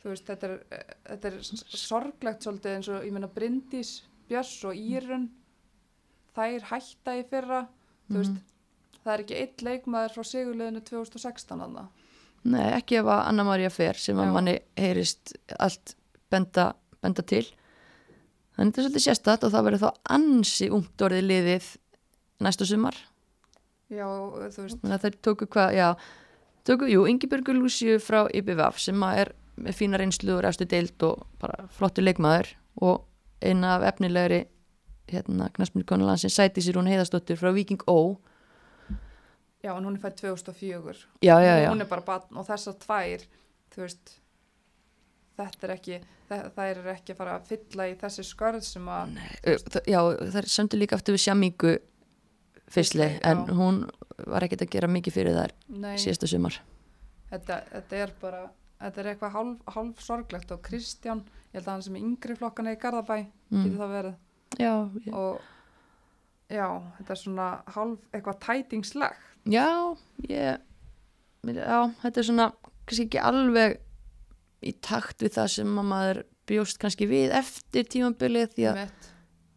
[0.02, 1.38] þú veist þetta er, uh, þetta er
[1.82, 4.00] sorglegt svolítið eins og ég meina Bryndís,
[4.30, 5.30] Björs og Írun
[6.36, 7.62] þær hætta í fyrra.
[8.06, 8.42] Þú veist,
[9.02, 11.88] það er ekki eitt leikmaður frá sigurliðinu 2016 anna
[12.46, 14.34] nei, ekki ef að Anna-Maria fer sem að Já.
[14.36, 15.94] manni heyrist allt
[16.32, 16.70] benda,
[17.02, 17.44] benda til.
[18.56, 21.68] Þannig þetta er svolítið sérstætt og það verður þá ansi ungt orðið liðið
[22.46, 22.98] næsta sumar
[23.92, 24.06] já,
[24.50, 25.88] þú veist, þannig að þær tóku hvað, já
[26.66, 31.22] tóku, jú, Ingibjörgur Lúsiu frá IBVF sem er með fína reynslu og ræstu deild og
[31.40, 32.50] bara flottu leikmaður
[32.84, 33.04] og
[33.40, 34.42] eina af efnilegri
[35.08, 38.16] hérna, knaspmyrkonu sem sæti sér hún heiðastóttur frá Viking Ó.
[39.62, 42.76] Já, en hún er fætt 2004 já, já, já, hún er bara batn og þessar
[42.82, 43.22] tvær
[43.74, 44.12] þú veist
[45.36, 45.96] þetta er ekki,
[46.28, 49.16] það, það er ekki að fara að fylla í þessi skörð sem að
[49.72, 51.95] þa- já það er söndu líka aftur við Sjamingu fyrstli,
[52.72, 53.54] Fyrstli, en já.
[53.54, 53.82] hún
[54.26, 56.60] var ekkert að gera mikið fyrir þær nei, síðasta sumar
[57.30, 58.44] þetta, þetta er bara
[58.80, 62.38] þetta er eitthvað hálf, hálf sorglegt og Kristján, ég held að hann sem er yngri
[62.38, 63.18] flokkana í Garðabæ,
[63.52, 63.78] getur mm.
[63.80, 64.16] það verið
[64.58, 64.74] já,
[65.06, 69.68] já, og já, þetta er svona hálf eitthvað tætingslegt já,
[70.30, 70.62] ég,
[71.46, 72.48] já þetta er svona
[72.86, 73.78] kannski ekki alveg
[74.66, 79.12] í takt við það sem að maður bjóst kannski við eftir tímabilið því að Einmitt.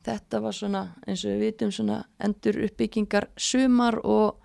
[0.10, 4.40] Þetta var svona eins og við vitum svona endur uppbyggingar sumar og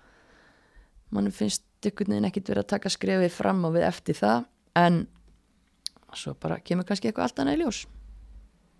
[1.15, 4.47] mann finnst einhvern veginn ekkit verið að taka skrefið fram á við eftir það
[4.81, 5.03] en
[6.15, 7.81] svo bara kemur kannski eitthvað allt annað í ljós.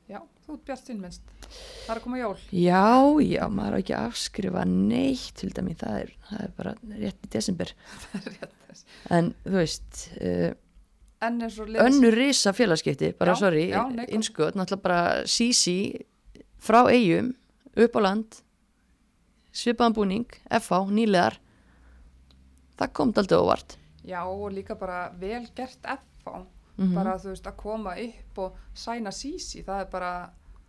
[0.07, 2.35] Já, þú ert bjart minnst það er að koma jól.
[2.49, 2.83] Já,
[3.25, 7.27] já, maður á ekki að afskrifa neitt til dæmi, það er, það er bara rétt
[7.27, 7.73] í desember.
[8.35, 8.53] Er
[9.15, 10.49] en þú veist uh,
[11.23, 13.69] og önnur risa félagskipti, bara Já, sorry
[14.11, 14.99] innskot, náttúrulega bara
[15.31, 15.77] Sisi
[16.65, 17.31] frá eigum
[17.75, 18.41] upp á land
[19.55, 21.37] svipaðan búning, FH, nýlegar
[22.75, 23.77] það kom aldrei óvart.
[24.05, 26.43] Já, og líka bara vel gert FH
[26.75, 30.09] mm bara þú veist að koma upp og sæna Sisi, það er bara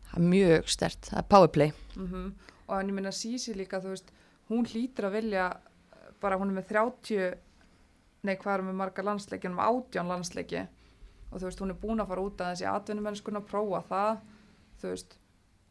[0.07, 2.29] það er mjög stert, það er powerplay mm
[2.69, 4.13] og en ég minna Sisi líka þú veist,
[4.51, 5.49] hún hlýtur að vilja
[6.23, 7.35] bara hún er með 30
[8.27, 10.63] nei hvað er með marga landsleiki hún er með 18 landsleiki.
[11.31, 14.13] Og þú veist hún er búin að fara út að þessi atvinnumennskuna að prófa það
[14.81, 15.17] þú veist,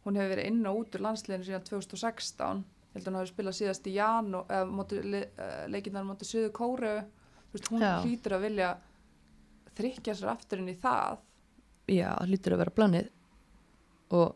[0.06, 3.32] hún hefur verið inn og út úr landsleginu síðan 2016 ég held að hún hafi
[3.34, 5.22] spilað síðast í jan og le,
[5.72, 6.96] leikinnar móti Suðu Kóru
[7.72, 8.04] hún Já.
[8.04, 8.70] hlýtur að vilja
[9.76, 11.20] þrykja sér aftur inn í það.
[11.92, 13.10] Já, það lítur að vera planið.
[14.16, 14.32] Og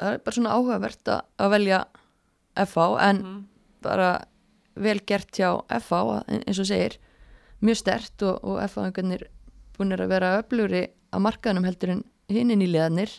[0.00, 1.80] það er bara svona áhugavert að, að velja
[2.66, 3.38] FH en mm.
[3.86, 4.10] bara
[4.86, 6.98] vel gert hjá FH að- eins og segir.
[7.64, 9.28] Mjög stert og, og FH-engarnir
[9.76, 13.12] búinir að vera öflugri á markaðunum heldur en hinnin í liðanir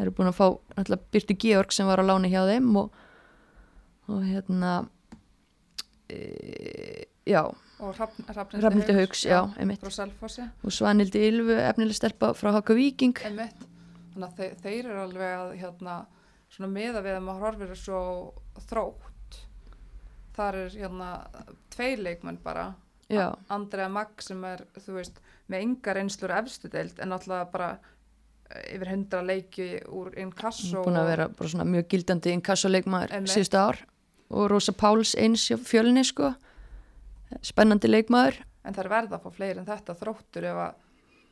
[0.00, 2.94] það eru búin að fá náttúrulega Byrti Georg sem var á láni hjá þeim og,
[4.08, 4.70] og hérna
[6.08, 6.20] e,
[7.28, 7.42] já,
[7.80, 8.96] og Rafnildi
[9.92, 12.76] Selfossi og Svanildi Ylfu, efnileg stelpa frá Haka
[13.28, 13.66] Einmitt.
[14.14, 15.96] Þannig að þeir, þeir eru alveg að hérna,
[16.50, 18.00] svona meða við að maður horfir svo
[18.68, 19.38] þrótt.
[20.36, 21.10] Þar er hérna
[21.72, 22.70] tveir leikmenn bara.
[23.50, 27.70] Andrea Magg sem er, þú veist, með engar einslur efstu deild en alltaf bara
[28.74, 30.82] yfir hundra leiki úr inkasso.
[30.84, 33.78] búin að vera bara svona mjög gildandi inkassoleikmaður síðustu ár
[34.30, 36.32] og Rosa Páls eins fjölni sko
[37.46, 40.72] spennandi leikmaður En það er verða að fá fleiri en þetta þróttur ef að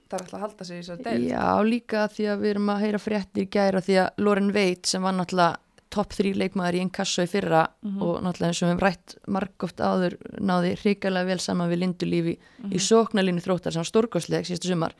[0.08, 1.24] það er alltaf að halda sig í þessar deild.
[1.28, 5.02] Já, líka því að við erum að heyra fréttir gæra því að Loren Veit sem
[5.04, 5.58] var náttúrulega
[5.92, 8.00] topp þrý leikmaður í Inkasso í fyrra Mhm.
[8.02, 12.38] og náttúrulega eins og við hefum rætt margóft áður náði hrikalega vel saman við Lindulífi
[12.64, 12.72] Mhm.
[12.72, 14.94] í sóknarlínu þróttar sem var stórkostleg síðustu sumar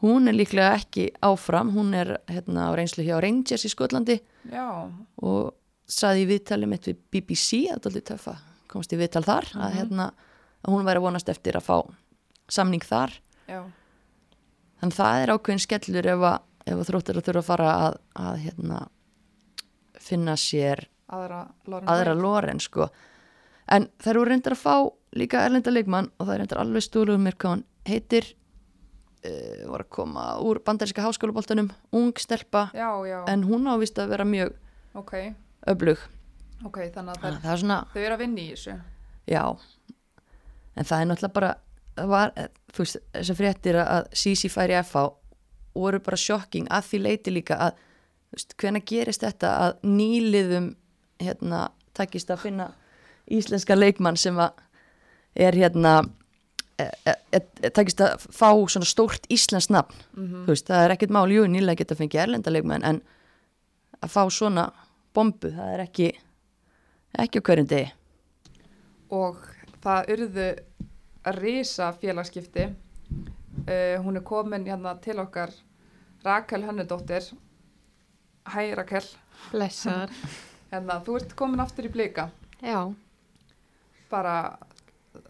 [0.00, 4.20] hún er líklega ekki áfram hún er hérna á reynslu hjá Rangers í Skotlandi.
[4.50, 4.88] Já,
[5.20, 5.54] og
[5.90, 8.36] saði í viðtali mitt við BBC að þetta er töffa,
[8.70, 10.06] komst í viðtal þar að, hérna,
[10.62, 11.76] að hún væri vonast eftir að fá
[12.50, 13.16] samning þar.
[13.50, 13.60] Já,
[14.80, 18.42] þannig það er ákveðin skellur ef að, að þróttir að þurfa að fara að, að
[18.46, 18.80] hérna,
[20.00, 22.88] finna sér aðra loren sko.
[23.70, 24.74] En þær eru reyndar að fá
[25.18, 28.30] líka erlenda leikmann og það er reyndar alveg stúluð mér hvað hann heitir
[29.26, 34.14] uh, var að koma úr bandaríska háskólaboltanum ung stelpa Já, já, en hún ávist að
[34.14, 34.54] vera mjög
[34.94, 35.14] ok,
[35.72, 36.06] öflug.
[36.64, 38.78] Ok, þannig að þannig að er svona, þau eru að vinna í þessu.
[39.30, 39.44] já.
[40.76, 41.54] En það er náttúrulega bara
[42.06, 45.06] var, eh, þú veist, þessar fréttir að Sisi færi FH
[45.74, 47.80] voru bara sjokking að því leiti líka að
[48.34, 50.74] veist, hvenær gerist þetta að nýliðum
[51.20, 52.70] hérna takist að finna
[53.30, 54.50] íslenska leikmann sem að
[55.34, 56.00] er hérna
[57.74, 59.96] takist að fá svona stórt íslensk nafn.
[60.16, 60.44] Mhm.
[60.46, 63.02] þú veist, það er ekkert mál, jú, nýlega geta fengið erlenda leikmann en
[64.00, 64.70] að fá svona
[65.14, 66.10] bombu, það er ekki
[67.18, 67.92] ekki á hverjum degi.
[69.10, 69.40] Og
[69.82, 70.48] það urðu
[71.26, 75.52] að risa félagskipti uh, hún er komin hérna til okkar
[76.24, 77.24] Rakel Hönnudóttir.
[78.44, 79.06] Hæ Rakel.
[79.50, 80.12] Blessar.
[80.72, 82.28] hérna, þú ert komin aftur í blika.
[82.60, 82.92] Já,
[84.10, 84.58] bara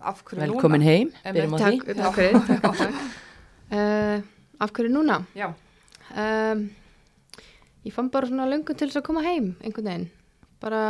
[0.01, 1.81] af hverju velkomin heim, Einmitt, byrjum á því.
[1.81, 2.41] takk, takk fyrir.
[2.51, 2.95] Takk, takk.
[3.71, 4.23] Uh,
[4.61, 5.21] af hverju núna?
[5.21, 5.51] núna já,
[6.11, 6.71] Um,
[7.87, 10.09] ég fann bara svona löngun til þess að koma heim einhvern veginn.
[10.61, 10.81] Bara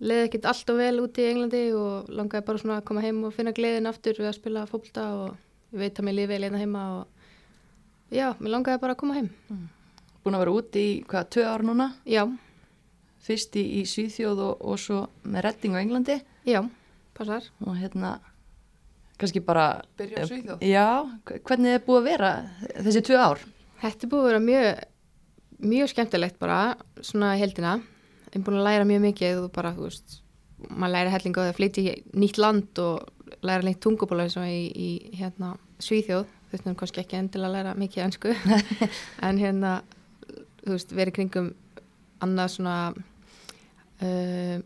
[0.00, 3.20] leiði ekkert allt og vel úti í Englandi og langaði bara svona að koma heim
[3.28, 5.36] og finna gleðin aftur við að spila fólkta og
[5.70, 7.06] ég veit að mér lífi vel hérna heima og
[8.10, 9.30] já, mér langaði bara að koma heim.
[10.24, 11.88] búin að vera úti í hvað, tvö ár núna?
[12.04, 12.24] Já,
[13.22, 16.18] fyrst í, í Svíþjóð og, og svo með redding á Englandi.
[16.48, 16.64] Já,
[17.20, 17.46] passar.
[17.66, 18.16] og hérna
[19.20, 20.88] kannski bara Svíþjóð já,
[21.44, 22.34] hvernig er búið að vera
[22.80, 23.48] þessi tvö ár
[23.80, 24.80] Þetta er búið að vera mjög,
[25.70, 26.58] mjög skemmtilegt bara,
[27.04, 27.78] svona heldina.
[28.28, 30.18] Ég er búin að læra mjög mikið og bara, þú veist,
[30.68, 34.36] maður læra helling á því að flytja í nýtt land og læra lengt tungubóla eins
[34.36, 36.28] og í, í hérna, Svíþjóð.
[36.50, 38.34] Þú veist, kannski ekki endilega læra mikið ennsku.
[39.30, 39.72] en hérna,
[40.60, 41.50] þú veist, verið kringum
[42.20, 42.76] annað svona
[44.04, 44.56] uh,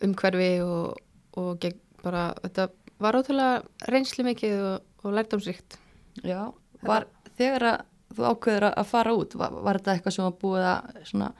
[0.00, 0.96] umhverfi og,
[1.40, 2.68] og gegn bara, þetta
[3.02, 5.78] var ótrúlega reynslu mikið og, og lærdomsrikt.
[6.22, 6.52] já,
[6.84, 10.66] var þegar að þú ákveður að fara út var, var þetta eitthvað sem var búið
[10.70, 11.30] að svona,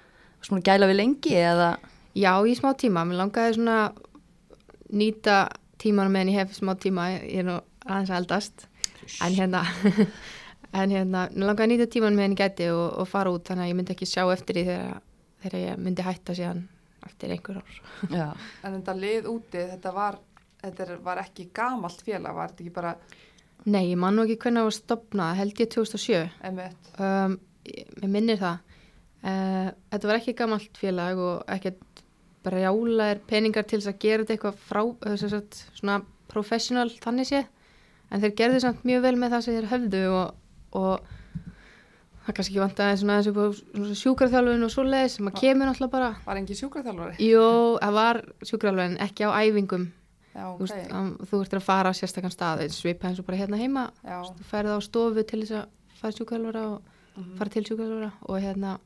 [0.42, 1.74] svona gæla við lengi eða
[2.14, 3.02] Já, í smá tíma.
[3.02, 3.78] Mér langaði svona
[4.94, 5.48] nýta
[5.82, 7.08] tíman meðan ég hef smá tíma.
[7.16, 8.66] Ég er nú aðeins að eldast.
[9.24, 9.64] En hérna,
[10.80, 13.42] en hérna, mér langaði að nýta tíman meðan ég gæti og, og fara út.
[13.48, 15.02] Þannig að ég myndi ekki sjá eftir því þegar,
[15.42, 16.62] þegar ég myndi hætta síðan
[17.06, 17.80] eftir einhver ár.
[18.10, 18.26] já,
[18.64, 20.18] en þetta lið úti, þetta var
[20.64, 22.96] þetta er- var ekki gamalt félag var þetta ekki bara
[23.66, 25.36] Nei, ég man nú ekki hvernig það var stopnað.
[25.38, 26.30] Held ég 2007.
[26.44, 28.58] emitt Um, ég, minnir það.
[29.24, 32.02] Uh, þetta var ekki gamalt félag og ekkert
[32.44, 34.82] brjálaðir peningar til þess að gera þetta eitthvað frá,
[35.16, 37.40] sem sagt, svona professional þannig sé.
[38.12, 40.34] En þeir gerðu samt mjög vel með það sem þeir höfðu og,
[40.76, 41.08] og
[42.24, 45.94] það kannski vantaði svona þessu upp á svona sjúkarþjálfun og svoleiðis sem að kemur náttúrulega
[45.94, 46.10] bara.
[46.24, 47.48] var engin sjúkraþjálfari Jó,
[47.82, 49.84] það var sjúkarþjálfun, ekki á æfingum.
[50.34, 53.26] já, Þú, ok, veist, um, þú ert að fara á sérstakann stað, svipa eins og
[53.28, 53.84] bara hérna heima.
[54.02, 56.80] Þú færið á stofu til þess að fara sjúkarþjálfara og
[57.16, 57.36] mhm.
[57.38, 58.78] fara til sjúkrarþjálfara og hérna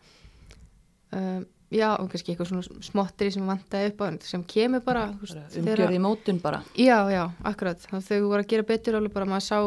[1.13, 5.29] um, já, og kannski eitthvað svona smottri sem vantaði upp á sem kemur bara, þú
[5.29, 9.29] þegar- umgjörði mótun bara já, já, akkurat að þau voru að gera betur alveg bara
[9.29, 9.59] maður sá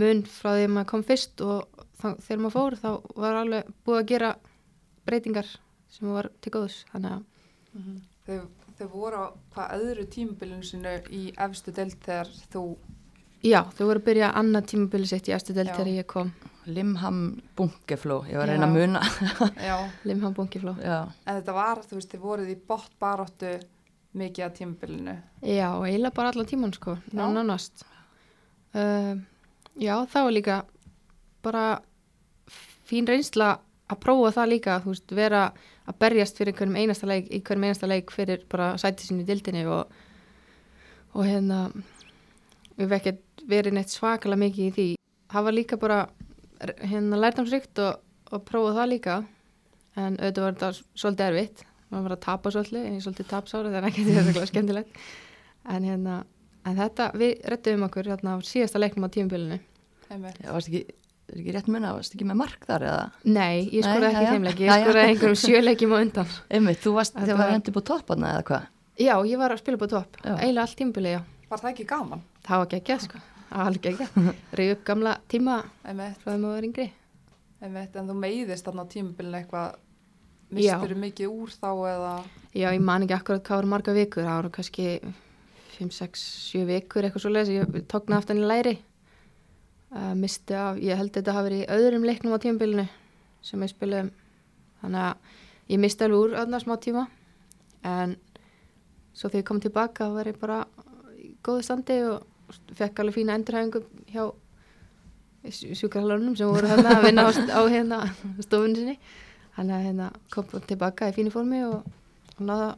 [0.00, 1.71] mun frá því að maður kom fyrst og
[2.02, 2.88] þegar maður fór þá
[3.24, 4.32] var alveg búið að gera
[5.06, 5.52] breytingar
[5.92, 8.40] sem var til góðs þannig að þau,
[8.78, 12.64] þau voru á hvað öðru tímabilinu sinu í efstu deild þegar þú
[13.42, 15.74] já, þau voru að byrja annað tímabili sitt í eftir del Já.
[15.76, 16.32] þegar ég kom.
[16.62, 17.22] Limham
[17.58, 20.30] Bunkefló, ég var að reyna að muna.
[20.36, 23.56] Bunkifló já, en þetta var, þú veist, þið voruð í bott baróttu
[24.18, 25.16] mikið að tímabilinu.
[25.42, 27.82] Já, eiginlega bara allan tíman sko, nánast.
[28.76, 29.18] Uh,
[29.74, 30.60] já, það var líka
[31.42, 31.64] bara
[32.92, 33.56] fín reynsla
[33.92, 35.42] að prófa það líka, þú veist, vera
[35.88, 39.28] að berjast fyrir hverjum einasta leik, í hverjum einasta leik fyrir bara sæti sinni í
[39.28, 39.90] dildinni og,
[41.16, 41.64] og hérna,
[42.76, 44.88] við hefum ekkert verið neitt svakalega mikið í því.
[45.32, 45.98] Það var líka bara
[46.86, 48.00] hérna lærtamsrikt og,
[48.30, 49.18] og prófa það líka,
[49.98, 53.28] en auðvitað var þetta svolítið erfitt maður var að tapa svolítið, en ég er svolítið
[53.32, 55.02] tapsára þannig að þetta er ekki skemmtilegt
[55.72, 56.16] en hérna,
[56.68, 59.58] en þetta, við rettum okkur hérna á síðasta leiknum á tímabilinu
[60.08, 60.40] Einmitt.
[60.40, 60.96] já, varst ekki,
[61.30, 63.04] er ekki rétt munna, varst ekki með mark þar eða?
[63.24, 64.32] Nei, ég skoraði ekki jæja.
[64.34, 66.32] þeim leik, ég skoraði einhverjum sjöleikjum á undan.
[66.50, 68.66] Einmitt, þú varst, þegar var var- hendur búið topparna eða hvað?
[69.02, 71.20] Já, ég var að spila på topp, eiginlega allt tímabili, já.
[71.52, 72.22] Var það ekki gaman?
[72.42, 73.22] það var ekki ekki, sko.
[73.52, 74.06] Alveg ekki
[74.58, 76.86] reyðu upp gamla tíma frá þeim að vera yngri.
[77.62, 79.74] Einmitt, en þú meiðist þarna á tímabilinu eitthvað,
[80.52, 82.14] mistur mikið úr þá eða,
[82.52, 84.86] já, ég man ekki akkurat hvað voru marga vikur það voru kannski
[85.78, 88.74] 5, 6, 7 vikur eitthvað svo leiðis, ég tókna aftan í læri
[89.92, 92.88] uh, misti af, ég held þetta hafi verið í öðrum leiknum á tímabilinu
[93.42, 94.10] sem ég spilaði
[94.82, 97.06] þannig að ég misti alveg úr öðna smá tíma.
[97.86, 98.16] En
[99.12, 100.60] svo þegar ég kom tilbaka þá var ég bara
[101.18, 104.24] í góðu standi og fekk alveg fína endurhæfingu hjá
[105.50, 107.98] sjúkrahálunum sem voru hérna að vinna á, hérna
[108.44, 108.96] stofunni sinni.
[109.56, 111.82] Þannig að hérna kom tilbaka í fínu formi og,
[112.38, 112.70] og náða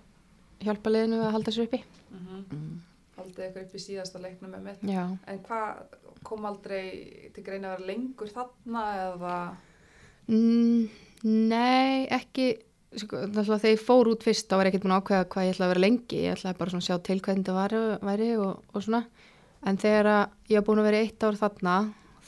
[0.64, 1.83] hjálpa liðinu að halda sér uppi.
[2.14, 2.70] Mm.
[3.18, 5.85] Haldið eitthvað upp í síðasta leiknum einmitt, Já, en hvað
[6.26, 9.38] kom aldrei til greina að vera lengur þarna eða,
[10.28, 10.87] mm,
[11.24, 12.48] nei, ekki
[13.00, 15.54] sko, þegar ég fór út fyrst þá var ég ekkert búin að ákveða hvað ég
[15.54, 16.22] ætlaði að vera lengi.
[16.22, 19.02] Ég ætlaði bara svona að sjá til hvernig það væri, væri og, og svona,
[19.64, 20.10] en þegar
[20.50, 21.76] ég var búin að vera eitt ár þarna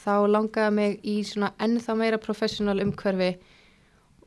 [0.02, 3.32] þá langaði mig í svona ennþá meira professional umhverfi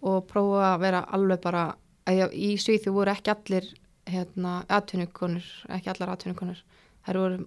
[0.09, 1.63] og prófa að vera alveg bara
[2.09, 3.69] ég, í Svíþu voru ekki allir
[4.09, 6.61] hérna, atvinnukonur, ekki allar atvinnukonur.
[7.05, 7.41] Þær voru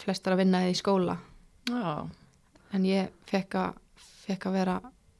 [0.00, 1.18] flestar að vinna í skóla
[1.66, 2.06] Já,
[2.76, 3.78] en ég fekk að,
[4.26, 4.76] fekk að vera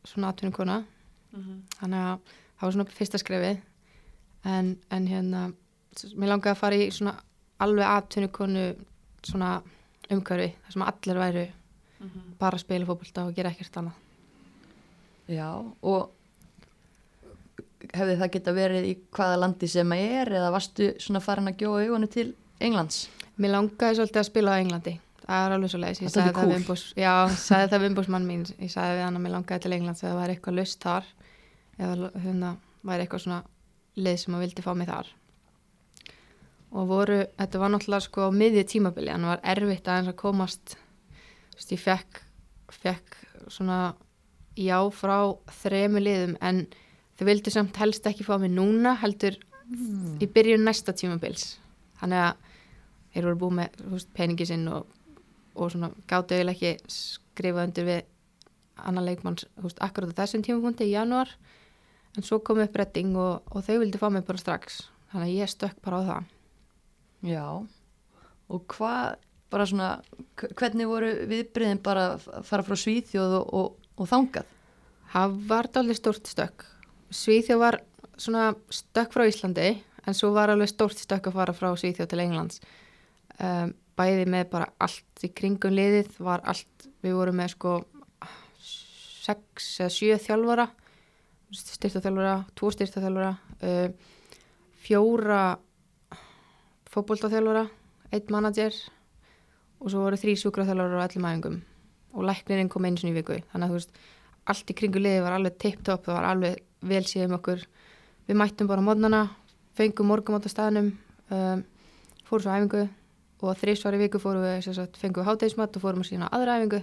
[0.06, 0.80] svona atvinnukona.
[1.80, 3.62] Þannig að það var svona fyrsta skrefið.
[4.46, 5.46] En, en hérna
[6.14, 7.16] mér langaði að fara í svona
[7.64, 8.66] alveg atvinnukonu
[9.26, 9.56] svona
[10.12, 11.46] umhverfi þar sem allir væru
[12.38, 14.02] bara að spila fótbolta og gera ekkert annað.
[15.26, 15.48] Já,
[15.82, 16.12] og
[17.96, 21.64] hefði það geta verið í hvaða landi sem að er eða varstu svona farin að
[21.64, 22.28] gjóða augunni til
[22.62, 23.08] Englands?
[23.36, 24.94] Mér langaði svolítið að spila á Englandi
[25.26, 26.56] það er alveg svo leiðis ég sagði það, cool.
[26.60, 27.12] umbús, já,
[27.42, 30.12] sagði það við umbúsmann mín ég sagði við hann að mér langaði til Englands eða
[30.12, 31.12] það væri eitthvað lust þar
[31.76, 32.52] eða hérna
[32.86, 33.40] væri eitthvað svona
[33.96, 35.10] lið sem að vildi fá mig þar.
[36.76, 40.76] Og voru, þetta var náttúrulega sko á miðju tímabili, það var erfitt aðeins að komast
[40.76, 42.22] þú veist, ég fekk
[42.74, 43.16] fekk
[43.52, 43.80] svona
[44.56, 45.18] já frá
[45.62, 46.64] þremu liðum en
[47.16, 49.36] þau vildu samt helst ekki fá mig núna heldur
[50.22, 51.56] í byrjun næsta tímabils.
[52.00, 52.52] Þannig að
[53.14, 54.86] þeir voru búið með veist, peningi sinn og,
[55.56, 58.02] og svona gátu eiginlega ekki skrifa undir við
[58.76, 61.32] annan leikmann veist, akkurat á þessum tímapunkti í janúar.
[62.16, 64.82] En svo kom upp retting og, og þau vildi fá mig bara strax.
[65.12, 66.34] Þannig að ég stökk bara á það.
[67.26, 67.46] Já,
[68.52, 69.16] og hvað,
[69.50, 69.88] bara svona,
[70.36, 74.52] hvernig voru viðbriðin bara að fara frá Svíþjóð og, og, og þangað?
[75.12, 76.64] það var dálítið stórt stökk.
[77.14, 77.80] Svíþjóð var
[78.18, 79.68] svona stökk frá Íslandi
[80.06, 82.60] en svo var alveg stórt stökk að fara frá Svíþjóð til Englands.
[83.38, 87.76] Um, bæði með bara allt í kringum liðið var allt, við vorum með sko
[88.60, 90.66] sex eða sjö þjálfara
[91.54, 93.30] styrtaþjálfara, tvo styrtaþjálfara
[93.62, 93.88] uh,
[94.82, 95.40] fjóra
[96.90, 97.64] fótboltaþjálfara
[98.14, 98.74] einn manager
[99.80, 101.56] og svo voru þrý sjúkraþjálfara á öllum æfingum.
[102.16, 103.36] Og læknirinn kom einu sinni í viku.
[103.52, 103.98] Þannig að þú veist,
[104.48, 107.64] allt í kringu liði var alveg tipp-topp, það var alveg vel síðan okkur.
[108.26, 109.22] Við mættum bara mótnana
[109.76, 110.94] fengum morgum á staðnum
[111.28, 111.64] um,
[112.24, 112.86] fórum svo æfingu
[113.42, 116.58] og þrísvar í viku fórum við, sagt, fengum við hátægismat og fórum að sína aðra
[116.60, 116.82] æfingu.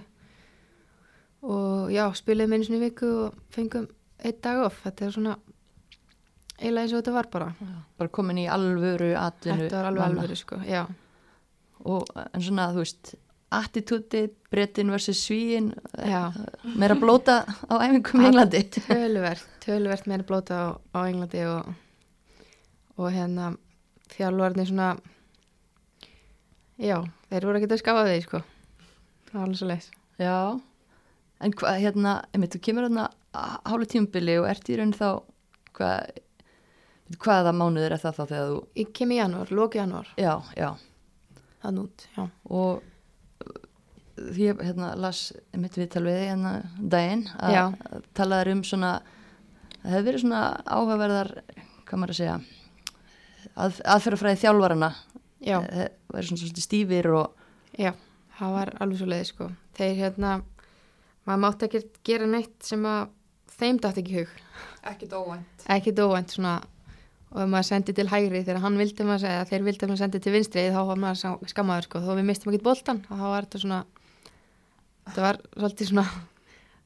[1.44, 3.88] Og já, spiliðum einu sinni í viku og fengum
[4.24, 5.34] einn dag off, þetta er svona
[6.60, 7.50] eiginlega eins og þetta var bara.
[7.98, 10.84] Bara komin í alvöru atvinnu þetta var alveg alveg, sko, já.
[11.84, 13.14] Og en svona, þú veist,
[13.54, 16.32] attitútið, brettin versus svíin, Já.
[16.78, 18.62] meira blóta á æfingum í Englandi.
[18.88, 21.68] töluvert, töluvert meira blóta á, á Englandi og,
[22.98, 23.52] og hérna
[24.14, 24.94] þjálfarnir svona
[26.80, 26.96] já,
[27.30, 28.40] þeir voru ekki að skafa því sko.
[29.28, 29.90] Það var alveg svo leis.
[30.20, 30.38] Já,
[31.44, 33.08] en hvað, hérna, einmitt, þú kemur hérna
[33.66, 35.08] hálu tímubili og ert í raun þá,
[35.74, 36.18] hvað,
[37.20, 40.70] hvaða mánuður er það þá þegar þú, ég kem í janúar, loki janúar, já, já,
[41.64, 42.82] það nút já, og
[44.14, 46.52] því ég hérna las einmitt viðtal við þig hérna
[46.94, 48.92] daginn að talaðir um svona
[49.82, 51.32] það hefur verið svona áhugaverðar
[51.84, 52.36] hvað maður að segja
[53.54, 54.90] að, aðferðafræði þjálfarana
[55.44, 57.34] já, Eh, verið svona svolítið stífir og
[57.78, 57.92] já
[58.38, 59.50] það var alveg svo leis sko.
[59.78, 60.42] Þeir hérna,
[61.26, 63.08] maður mátti ekki gera neitt sem að
[63.58, 64.28] þeim dætt ekki hug.
[64.84, 65.66] Ekkit óvænt.
[65.68, 66.62] ekki dóvænt svona.
[67.34, 70.20] Og ef maður sendi til hægri þegar hann vildi maður segja þeir vildi maður sendi
[70.22, 71.98] til vinstri þá var maður skammaður sko.
[72.04, 73.80] Þó við mistum ekki boltan og þá var þetta svona
[75.08, 76.04] þetta var svolítið svona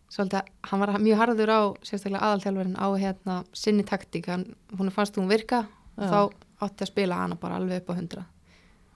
[0.09, 4.47] svolítið, hann var mjög harður á sérstaklega aðalþjálfurinn á hérna sinni taktík, hann,
[4.79, 5.67] hún fannst hún virka
[5.99, 6.33] þá
[6.65, 8.25] átti að spila hana bara alveg upp á hundra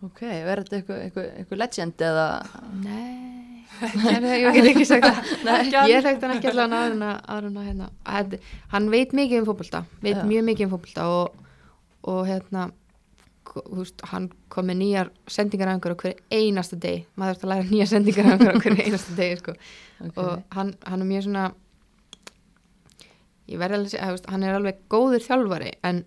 [0.07, 2.27] ok, verður þetta eitthvað, eitthvað, eitthvað legend eða
[2.87, 5.07] Nei, ég get ekki sagt
[5.43, 5.73] það.
[5.91, 7.89] Ég þekkti hann ekki allan áður en að, áður en að hérna,
[8.19, 8.37] að,
[8.75, 10.23] hann veit mikið um fótbolta veit Já.
[10.29, 11.41] mjög mikið um fótbolta og,
[12.13, 12.69] og hérna
[13.53, 17.53] veist, hann kom með nýjar sendingar af einhverju á hverju einasta deg maður þurft að
[17.53, 19.57] læra nýjar sendingar af einhverju á hverju einasta deg sko.
[20.03, 20.17] Ok.
[20.17, 21.45] og hann, hann er mjög svona
[23.51, 26.05] ég verði alveg að segja, hann er alveg góður þjálfari en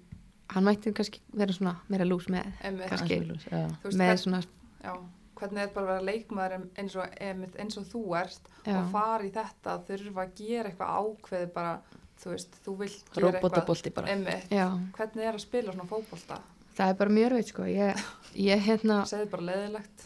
[0.56, 2.90] hann mætti kannski vera svona meira lús með Einmitt.
[2.92, 3.20] kannski.
[3.26, 4.42] Þú veist, með hvern, svona,
[4.86, 4.94] já,
[5.36, 7.20] hvernig er bara að vera leikmaður eins og,
[7.60, 11.52] eins og þú ert já, og fara í þetta að þurfa að gera eitthvað ákveði
[11.60, 11.78] bara,
[12.24, 14.12] þú veist, þú vilt gera eitthvað.
[14.16, 16.42] Einmitt, já, hvernig er að spila svona fótbolta?
[16.76, 18.00] Það er bara mjög örveit sko, ég,
[18.36, 20.02] ég hérna segði bara leðilegt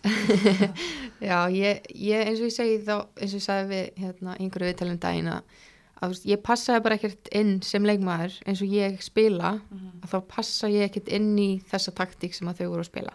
[1.29, 4.69] Já, ég, ég eins og ég segi þá, eins og ég sagði við hérna, einhverju
[4.69, 5.55] viðtalum daginn að,
[5.99, 9.55] að veist, ég passaði bara ekkert inn sem leikmaður eins og ég spila
[10.03, 13.13] að þá passa ég ekkert inn í þessa taktík sem að þau voru að spila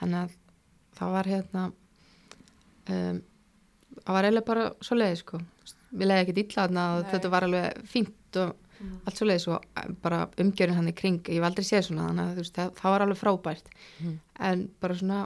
[0.00, 0.36] þannig að
[0.98, 1.64] það var hérna
[2.88, 3.20] um,
[3.98, 5.40] það var eiginlega bara svo leiði sko
[5.98, 7.10] við leiði ekkert illa þarna og Nei.
[7.12, 8.98] þetta var alveg fínt og Mhm.
[9.10, 9.56] allt svo leiði svo
[10.04, 12.92] bara umgjörinn hann í kring, ég hef aldrei séð svona þannig að veist, það, það
[12.94, 14.12] var alveg frábært Mhm.
[14.38, 15.16] en bara svona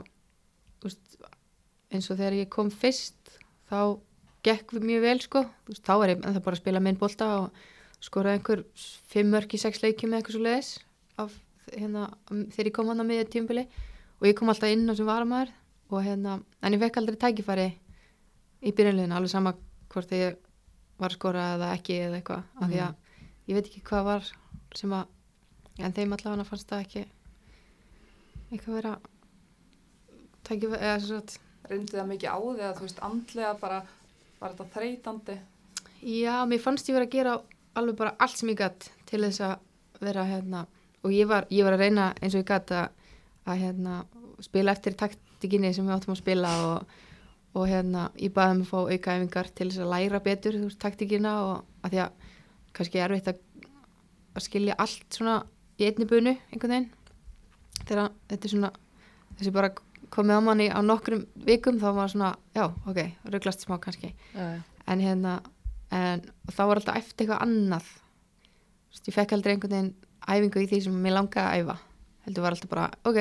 [0.83, 1.17] veist,
[1.93, 3.37] eins og þegar ég kom fyrst
[3.71, 4.01] þá
[4.43, 5.45] gekk mjög vel sko.
[5.69, 7.63] Veist, þá var ég ennþá bara að spila minn bolta og
[8.03, 8.65] skoraði einhver
[9.13, 10.71] fimm mörk í sex leikjum eða eitthvað svo leiðis
[11.23, 11.35] af,
[11.71, 13.67] hérna, þegar ég kom hann á miðja tímbili
[14.19, 15.53] og ég kom alltaf inn á sem varamæður
[15.93, 17.69] og hérna, en ég fekk aldrei tækifæri
[18.63, 19.55] í byrjanleginu, alveg sama
[19.93, 20.39] hvort ég
[20.99, 24.31] var að skora eða ekki eða eitthvað, af því að ég veit ekki hvað var
[24.79, 27.05] sem að en þeim allavega fannst það ekki
[28.53, 28.93] eitthvað vera
[30.49, 31.37] tækifæri eða svo að
[31.71, 33.83] reyndi það mikið á því að þú veist andlega bara
[34.43, 35.37] var þetta þreytandi?
[36.03, 37.37] Já, mér fannst ég vera að gera
[37.79, 40.65] alveg bara allt sem ég gætt til þess að vera hérna
[41.03, 42.91] og ég var, ég var að reyna eins og ég gætt að,
[43.47, 44.03] að hérna,
[44.43, 46.99] spila eftir taktikinni sem við áttum að spila og,
[47.59, 50.81] og hérna ég baði um að fá aukaæfingar til þess að læra betur þú veist,
[50.83, 52.29] taktikina og að því að
[52.77, 53.41] kannski er erfitt að,
[54.33, 55.39] að skilja allt svona
[55.79, 56.91] í einni bunu einhvern veginn.
[57.83, 58.73] Þegar þetta er svona
[59.39, 59.73] þessi bara
[60.13, 63.01] komið á manni á nokkrum vikum þá var svona, já, ok,
[63.33, 64.13] rugglast smá kannski.
[64.35, 64.61] Já, já.
[64.93, 65.39] en hérna
[65.93, 67.89] en þá var alltaf eftir eitthvað annað.
[68.93, 69.93] Þú veist, ég fekk aldrei einhvern veginn
[70.23, 71.77] æfingu í því sem mér langaði að æfa.
[72.27, 73.21] Heldur var alltaf bara, ok,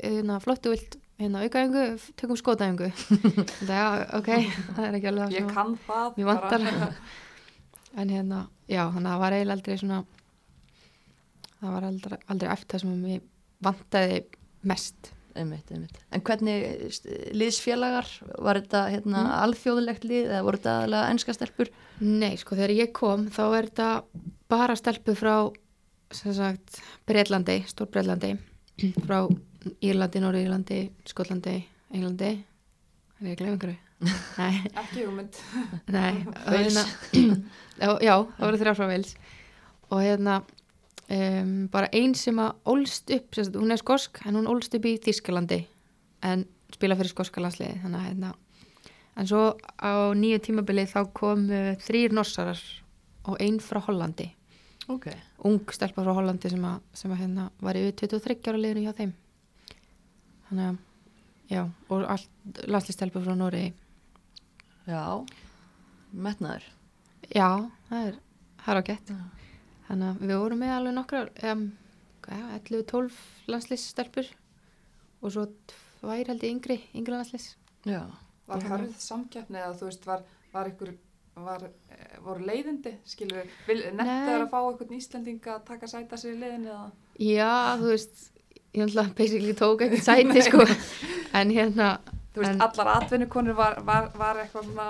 [0.00, 1.84] hérna flottu vilt, hérna aukaæfingu
[2.20, 2.90] tökum skotæfingu.
[3.60, 3.88] Þetta, já,
[4.18, 4.30] ok,
[4.76, 6.22] það er ekki alveg það ég kann það
[8.00, 10.02] en hérna, já, þannig að það var eiginlega aldrei svona
[11.60, 13.24] það var aldrei, aldrei eftir það sem mér
[13.66, 14.20] vantaði
[14.70, 15.10] mest
[15.40, 15.96] Einmitt, einmitt.
[16.12, 16.98] En hvernig
[17.36, 18.08] liðsfélagar,
[18.42, 21.72] var þetta hérna, alþjóðlegt lið eða voru þetta aðalega ennska stelpur?
[22.04, 23.90] Nei, sko, þegar ég kom þá er þetta
[24.50, 25.34] bara stelpu frá
[26.14, 28.34] sem sagt Breitlandi, Stór Breitlandi
[29.06, 29.22] frá
[29.84, 31.56] Írlandi, Norður-Írlandi Skotlandi,
[31.94, 32.30] Englandi
[33.20, 33.78] er ég að glemja einhverju?
[34.40, 35.40] Nei, ekki hugmynd
[35.92, 36.86] nei hérna,
[37.82, 39.12] já, já, það voru þrjá frá Vils
[39.90, 40.38] og hérna
[41.10, 44.86] um, bara ein sem að ólst upp, sagt, hún er skosk en hún ólst upp
[44.88, 45.62] í Þískalandi
[46.26, 46.44] en
[46.74, 48.32] spila fyrir skoska landsliði þannig að hérna
[49.20, 49.40] en svo
[49.82, 52.60] á nýju tímabili þá kom uh, þrýr norsarar
[53.28, 54.30] og ein frá Hollandi
[54.90, 55.06] Ok.
[55.46, 58.94] ung stelpa frá Hollandi sem að, sem að hérna var yfir 23 ára liðinu hjá
[58.98, 59.12] þeim
[60.48, 60.78] þannig að
[61.50, 63.68] já, og allt landslýstelpa frá Nóri
[64.88, 65.02] Já,
[66.10, 66.64] metnaður.
[67.30, 67.50] já,
[67.90, 68.16] það er,
[68.64, 69.18] það er ágætt Já.
[69.90, 71.66] Þannig að við vorum með alveg nokkrar um,
[72.30, 73.20] 11-12
[73.50, 74.28] landslýsstelpur
[75.20, 75.46] og svo
[76.00, 77.48] tvær held ég yngri, yngri landslýs
[77.88, 78.02] Já.
[78.48, 80.22] var hörð samkeppni eða þú veist var,
[80.54, 80.92] var ykkur
[81.40, 81.62] var,
[81.94, 84.02] eh, voru leiðindi skilur við, Nei.
[84.04, 86.90] nettar að fá einhvern Íslendinga að taka sæta sér í leiðinni eða?
[87.20, 88.24] Já, þú veist
[88.74, 90.66] ég náttúrulega basically tók ekkert sæti sko.
[91.38, 91.92] En hérna
[92.34, 94.88] þú veist En- allar atvinnukonur var, var, var eitthvað svona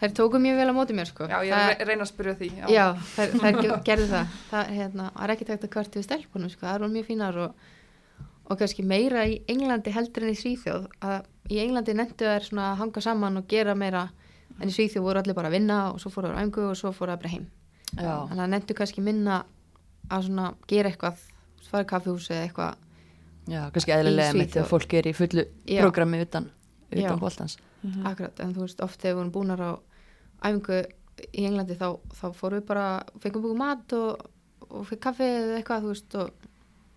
[0.00, 2.10] þær tóku mjög vel á móti mér sko já ég Það- er að reyna að
[2.12, 2.86] spyrja því Já,
[3.16, 4.26] þær, þær ge- gerðu það.
[4.50, 6.66] Það, hérna, er ekki takt að kvarti við stelpunum, sko.
[6.66, 7.54] það er mjög fínar og,
[8.50, 10.86] og kannski meira í Englandi heldur en í Svíþjóð.
[11.00, 14.08] Að í Englandi nendu þær svona að hanga saman og gera meira,
[14.60, 16.92] en í Svíþjóð voru allir bara að vinna og svo fóru að ængu og svo
[16.92, 17.46] fóru að bara heim.
[17.96, 18.28] Já.
[18.28, 19.44] Þannig að nendu kannski minna
[20.10, 21.16] að svona gera eitthvað,
[21.70, 22.74] fara í kaffihúsi eða eitthvað.
[23.48, 24.68] Já, kannski eðlilega með þegar Svíþjóð.
[24.70, 25.80] fólk er í fullu Já.
[25.82, 26.50] prógrami utan,
[26.92, 27.08] Já.
[27.82, 28.06] Utan boltans.
[28.10, 29.72] Akkurat, en þú veist, oft þegar við vorum búnar á
[30.46, 30.80] æfingu
[31.32, 32.88] í Englandi þá, þá fórum við bara,
[33.22, 34.26] fengum búið mat og,
[34.68, 36.50] og fyrir kaffi eða eitthvað, þú veist, og,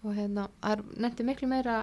[0.03, 1.77] og hérna, það er nefndi miklu meira,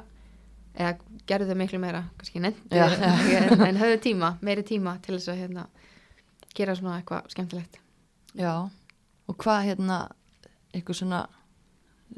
[0.77, 0.93] eða
[1.29, 2.87] gerðu þau miklu meira, kannski nefndi, Já.
[2.93, 5.67] en, en höfðu tíma, meiri tíma til þess að hérna,
[6.57, 7.81] gera svona eitthvað skemmtilegt.
[8.37, 8.69] Já.
[9.27, 10.01] Og hvað hérna,
[10.75, 11.23] eitthvað svona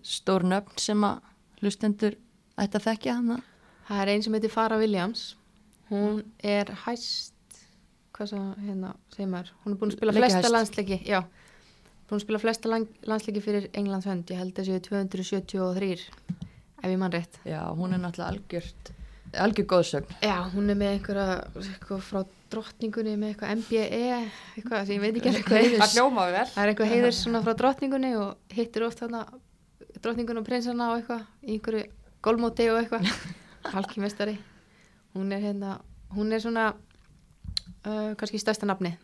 [0.04, 1.22] stór nöfn sem að
[1.62, 2.18] hlustendur
[2.58, 3.38] ætti að þekkja hana?
[3.88, 5.22] Það er einn sem heitir Farah Williams,
[5.88, 7.34] hún er hæst,
[8.16, 10.54] hvað svo, hérna, segir maður, hún er búin að spila Leikja flesta hæst.
[10.56, 11.20] landsleiki, já,
[12.08, 16.08] búin að spila flesta landsleiki fyrir Englands hönd, ég held séu 273
[16.78, 17.40] ef ég mann rétt.
[17.44, 18.92] Já, hún er náttúrulega algjört,
[19.34, 20.18] algjör góðsögn.
[20.22, 22.20] Já, hún er með einhverja eitthvað frá
[22.52, 24.04] drottningunni með eitthvað MBE
[24.56, 27.56] eitthvað sem ég veit ekki alveg hvað Það heiðurs það er eitthvað heiðurs svona frá
[27.62, 29.24] drottningunni og hittir oft þarna
[29.98, 31.84] drottningun og prinsana og eitthvað í einhverju
[32.24, 33.10] golfmóti og eitthvað.
[33.74, 34.38] Halkimestari
[35.16, 35.78] hún er hérna,
[36.16, 38.96] hún er svona uh, kannski stærsta nafni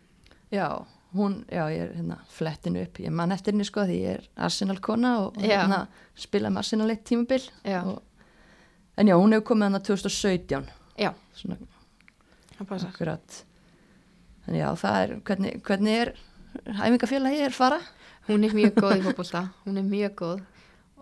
[0.53, 0.85] Já,
[1.15, 2.99] hún, já, ég er hérna flettinu upp.
[3.01, 6.61] Ég man eftir henni sko því ég er Arsenal kona og, og hérna spilaði með
[6.61, 7.41] Arsenal eitt tímabil.
[7.81, 7.97] Og,
[8.95, 10.69] en já, hún hefur komið hann 2017.
[11.01, 11.57] Já, Svona
[12.61, 13.41] akkurat.
[14.45, 16.13] Þannig já, það er, hvernig, hvernig er
[16.85, 17.81] æfingafélagi er fara?
[18.27, 20.39] hún er mjög góð í fótbolta hún er mjög góð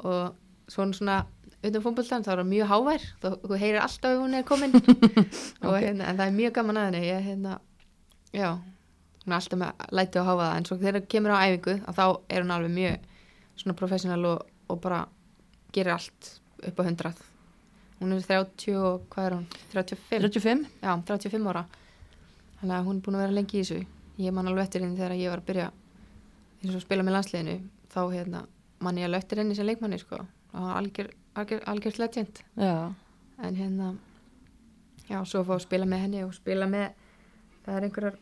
[0.04, 1.18] og svona svona
[1.64, 3.04] utan fótboltan þá er hún mjög hávær.
[3.24, 4.74] Þú, þú heyrir alltaf ef hún er komin.
[5.64, 5.80] Og Ok.
[5.84, 7.04] hérna, en það er mjög gaman að henni.
[7.08, 7.58] Ég hérna,
[8.34, 11.38] já hún er alltaf með læti og háfa það en svo þegar það kemur á
[11.48, 12.04] æfingu þá
[12.36, 13.06] er hún alveg mjög
[13.62, 15.04] svona professional og, og bara
[15.74, 16.32] gerir allt
[16.68, 17.22] upp á hundrað.
[18.02, 19.46] Hún er 30 og hvað er hún?
[19.72, 20.20] 35?
[20.28, 20.66] 35?
[20.84, 21.64] Já, 35 ára.
[22.60, 23.80] Þannig að hún er búin að vera lengi í þessu.
[24.20, 25.70] Ég man alveg eftir henni þegar ég var að byrja
[26.64, 27.56] eins og spila með landsliðinu.
[27.94, 28.42] Þá hérna,
[28.84, 30.20] man ég alveg eftir henni sem leikmanni sko,
[30.54, 32.44] og algjör, algjör, algjör legend.
[32.56, 32.94] Já.
[33.44, 33.96] en hérna
[35.10, 36.94] já, svo að fá að spila með henni og spila með
[37.66, 38.20] það er einhverjar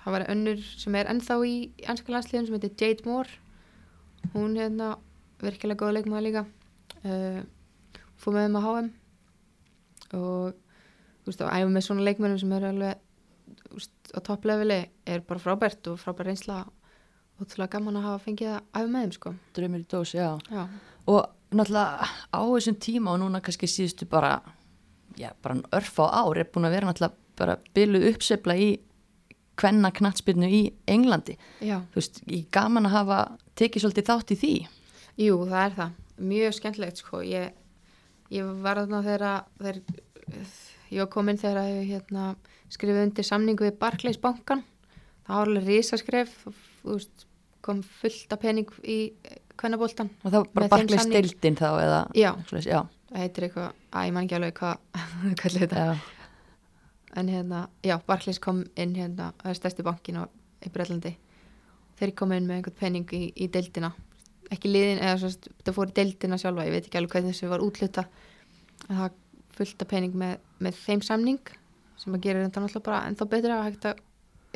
[0.00, 1.54] það var önnur sem er ennþá í
[1.88, 3.30] ennska landsliðin sem heitir Jade Moore.
[4.34, 4.94] Hún hérna
[5.40, 6.44] virkilega góða leikmaður líka.
[7.04, 7.40] Uh,
[8.20, 8.90] fór með þeim að HM
[10.10, 10.56] og
[11.20, 13.02] þú veist, og æfa með svona leikmennum sem eru alveg
[13.60, 16.62] þú veist, á toppleveli er bara frábært og frábært reynsla.
[17.38, 19.34] Og ótrúlega gaman að hafa fengið að æfa með þeim sko.
[19.56, 20.30] Drömmir í dós, já.
[20.50, 20.64] já,
[21.08, 21.20] Og
[21.50, 24.38] náttúrulega á þessum tíma og núna kannski síðustu bara,
[25.18, 28.68] já, bara örf á ár er búin að vera náttúrulega bara byluð uppsefla í
[29.60, 31.36] kvenna knattspyrnu í Englandi.
[31.60, 33.18] já Þú veist, ég gaman að hafa
[33.60, 34.54] tekið svolítið þátt í því.
[35.20, 35.98] Jú, það er það.
[36.30, 37.22] Mjög skemmtilegt sko.
[37.24, 37.52] Ég,
[38.32, 39.80] ég var þarna þegar,
[40.90, 42.28] ég var komin þegar að hérna,
[42.72, 44.64] skrifið undir samningu við Barclays bankan.
[45.26, 46.38] Það var alveg risaskref
[47.60, 49.12] kom fullt af pening í
[49.60, 50.10] kvennaboltan.
[50.24, 52.00] Og það var bara samning- deildin þá eða...
[52.16, 52.30] Já,
[53.10, 54.76] það heitir eitthvað, að ég man ekki alveg hvað,
[55.44, 55.84] er þetta.
[55.86, 56.16] já,
[57.20, 60.24] En hérna, já, Barclays kom inn hérna, það er stærsti bankin á
[60.70, 61.10] Breitlandi.
[61.98, 63.90] Þeir komu inn með einhvern pening í, í deildina.
[64.54, 65.30] Ekki liðin, eða svo,
[65.66, 68.04] það fór í deildina sjálfa, ég veit ekki alveg hvernig þessu var útluta.
[68.86, 69.16] En það var
[69.58, 71.40] fullt af pening með, með þeim samning
[72.00, 73.98] sem að gera þetta náttúrulega bara ennþá betra að hægt að,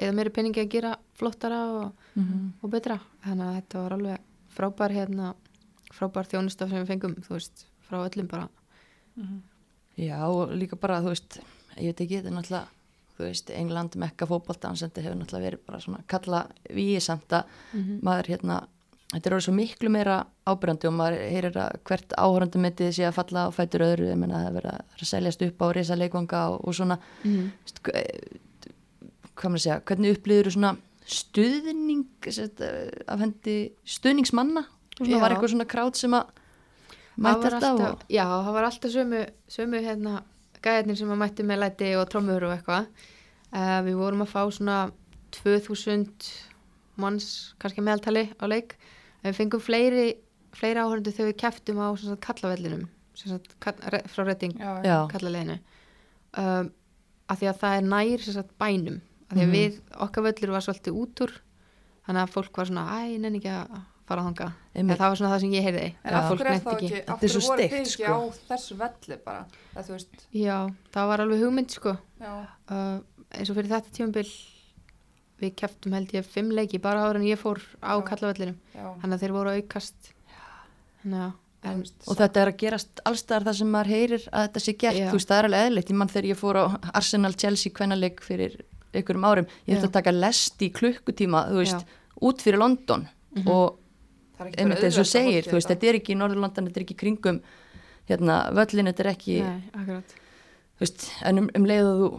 [0.06, 2.46] eða meiri peningi að gera flottara og, Mhm.
[2.62, 3.00] og betra.
[3.26, 4.22] Þannig að þetta var alveg
[4.54, 5.32] frábær hérna,
[5.94, 8.48] frábær þjónustaf sem við fengum, þú veist, frá öllum bara.
[9.98, 11.38] já, og líka bara, þú veist,
[11.78, 12.66] ég veit ekki, þetta er náttúrulega,
[13.14, 14.26] þú veist, England, Mekka,
[14.82, 16.40] þetta hefur náttúrulega verið bara svona kalla
[16.70, 17.44] við samt að
[17.74, 18.00] Mhm.
[18.02, 18.56] maður hérna,
[19.12, 23.04] þetta er orðið svo miklu meira ábyrjandi og maður heyrir að hvert áhörandi myndið sé
[23.06, 25.94] að falla á fætur öðru, ég menna að það vera að seljast upp á risa
[25.96, 27.52] leikvanga og, og svona, Mm
[27.94, 28.04] eh,
[29.36, 34.64] hvað maður að segja, hvernig upplýður svona stuðning sett, af hendi stuðningsmanna,
[35.00, 35.18] Já.
[35.20, 36.32] var eitthvað svona krát sem að
[37.14, 39.20] Það mætti var alltaf og, Já, það var alltaf sömu,
[39.54, 40.14] sömu hérna,
[40.64, 42.88] gæðarnir sem að mætti með læti og trommur og eitthvað.
[43.54, 44.78] Uh, við vorum að fá svona
[45.36, 46.32] 2000
[46.98, 47.28] manns,
[47.62, 48.74] kannski meðaltali á leik.
[49.22, 50.08] En við fengum fleiri,
[50.58, 52.88] fleiri áhörndu þegar við keftum á svona kallavellinum,
[53.18, 55.60] sem sagt, kall, re, frá já, kallaleginu.
[56.34, 56.72] Um,
[57.30, 58.98] af því að það er nær sem sagt, bænum.
[59.30, 59.54] Af því að Mhm.
[59.56, 61.32] við, okkar völlur var svolítið út úr,
[62.06, 64.52] þannig að fólk var svona, æ, nenni ekki að fara þanga.
[64.74, 65.94] En það var svona það sem ég heyrði.
[66.04, 67.90] En af fólk hverju er þá ekki, Þetta af er svo hverju voru þið ekki
[67.94, 68.04] sko.
[68.04, 68.18] á
[68.50, 69.46] þessu velli bara?
[69.74, 70.58] Það, Já,
[70.92, 72.32] það var alveg hugmynd sko já,
[72.70, 73.00] uh,
[73.32, 74.28] eins og fyrir þetta tímabil
[75.40, 79.20] við keftum held ég fimm leiki bara ára en ég fór á kallavellinum þannig að
[79.24, 80.12] þeir voru aukast
[81.02, 81.32] þannig að
[81.64, 84.96] en, og þetta er að gerast allstaðar það sem maður heyrir að þetta sé gert,
[85.00, 85.08] Já.
[85.08, 86.64] þú veist, það er alveg eðlitt ég mann þegar ég fór á
[87.00, 88.56] Arsenal-Chelsea kvennaleg fyrir
[89.00, 89.90] einhverjum árum, ég þurfti Já.
[89.90, 92.20] að taka lest í klukkutíma, þú veist, Já.
[92.28, 93.06] út fyrir London
[93.44, 93.78] og
[94.36, 96.80] það er ekki einmitt eins og segir, þú veist, þetta er ekki í Norðurlandan, þetta
[96.80, 97.40] er ekki kringum
[98.10, 99.98] hérna, völlin, þetta er ekki nei,
[100.74, 102.10] þú veist, en um, um leið að þú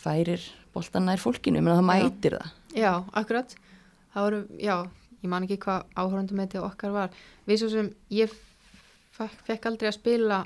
[0.00, 1.90] færir boltan nær fólkinu, ég meina það Já.
[1.90, 2.54] mætir það.
[2.78, 3.56] Já, akkurat.
[4.14, 4.76] Það voru, já,
[5.22, 7.18] ég man ekki hvað áhörundum með okkar var.
[7.46, 8.34] Við svo sem ég
[9.20, 10.44] fekk aldrei að spila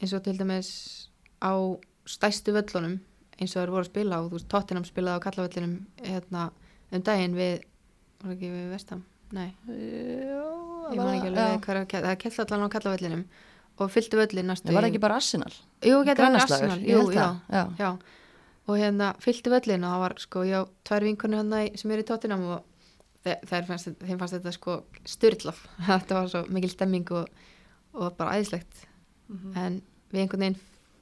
[0.00, 0.70] eins og til dæmis
[1.42, 1.52] á
[2.08, 2.98] stæstu völlunum
[3.40, 5.74] eins og þeir voru að spila og þú veist, Tottenham spilaði á kallavellinum
[6.04, 6.50] hérna,
[6.92, 7.62] um daginn við
[8.24, 9.02] var ekki við Vestam,
[9.34, 9.48] nei.
[9.68, 13.24] Ég man ekki alveg er ke- það kella allan á kallavellinum
[13.80, 15.52] og fylltu völlin næstu það var ekki bara Arsenal?
[15.82, 17.64] Jú, getur verið Arsenal, jú, já, það, já.
[17.78, 17.90] já.
[18.68, 22.06] Og hérna fylltu völlin og það var sko, já, tvær vinkunni hann sem er í
[22.06, 22.62] Tottenham og
[23.24, 27.28] þe- þær fannst, þeim fannst þetta sko styrlaf, þetta var svo mikil stemming og,
[27.94, 28.86] og bara æðislegt.
[29.28, 29.52] Mhm.
[29.56, 29.82] en
[30.12, 30.60] við einhvern veginn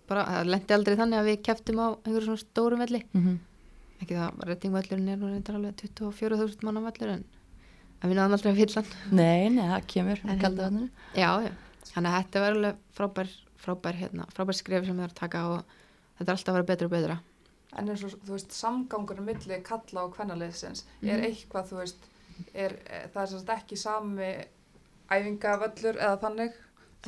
[0.09, 3.03] bara, það lendi aldrei þannig að við keftum á einhverjum svona stórum velli.
[3.13, 3.39] Mhm.
[4.03, 7.25] ekki það, reytingvellurinn er nú reyndar alveg 24.000 manna vellur en,
[8.03, 9.15] en við náðum aldrei að fylla hann.
[9.15, 11.53] Nei, nei, það kemur hérna- já, já,
[11.93, 13.29] þannig að þetta var alveg frábær
[13.63, 15.63] frábær, hérna, frábær skref sem við erum að taka og
[16.19, 17.19] þetta er alltaf að vera betra og betra.
[17.79, 21.25] En eins og, þú veist, samgangurinn milli kalla og kvennaliðsins, er Mhm.
[21.31, 21.97] eitthvað, þú veist,
[22.55, 24.33] er, er, það er ekki sami
[25.13, 26.53] æfingavöllur eða þannig,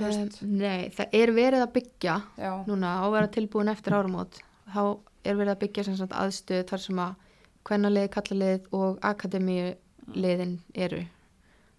[0.00, 4.40] um, nei, það er verið að byggja já, núna á að vera tilbúin eftir áramót.
[4.74, 4.82] Þá
[5.24, 7.20] er verið að byggja sagt aðstöð þar sem að
[7.64, 11.04] kvennalið, kallalið og akademíuliðin eru.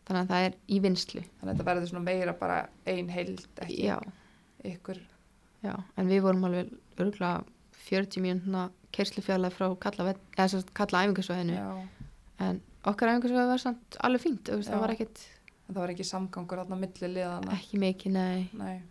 [0.06, 2.58] Þannig að það er í vinslu þannig að þetta verður svona meira bara
[2.90, 3.96] ein heild, ekki já,
[4.70, 5.00] ykkur,
[5.66, 7.42] já, en við vorum alveg örgulega
[7.88, 11.02] 40 mínúna kerslufjalla frá kalla, eða sem sagt kalla
[12.46, 15.24] en okkar æfingarsvæði var samt alveg fínt það var ekkit
[15.66, 18.82] en það var ekki samgangur þarna milli liðana, ekki mikið, nei nei,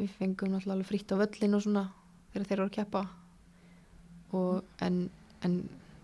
[0.00, 1.84] við fengum náttúrulega alveg frítt á völlin og svona
[2.32, 3.04] þegar þeir voru að keppa
[4.34, 5.00] og en,
[5.46, 5.56] en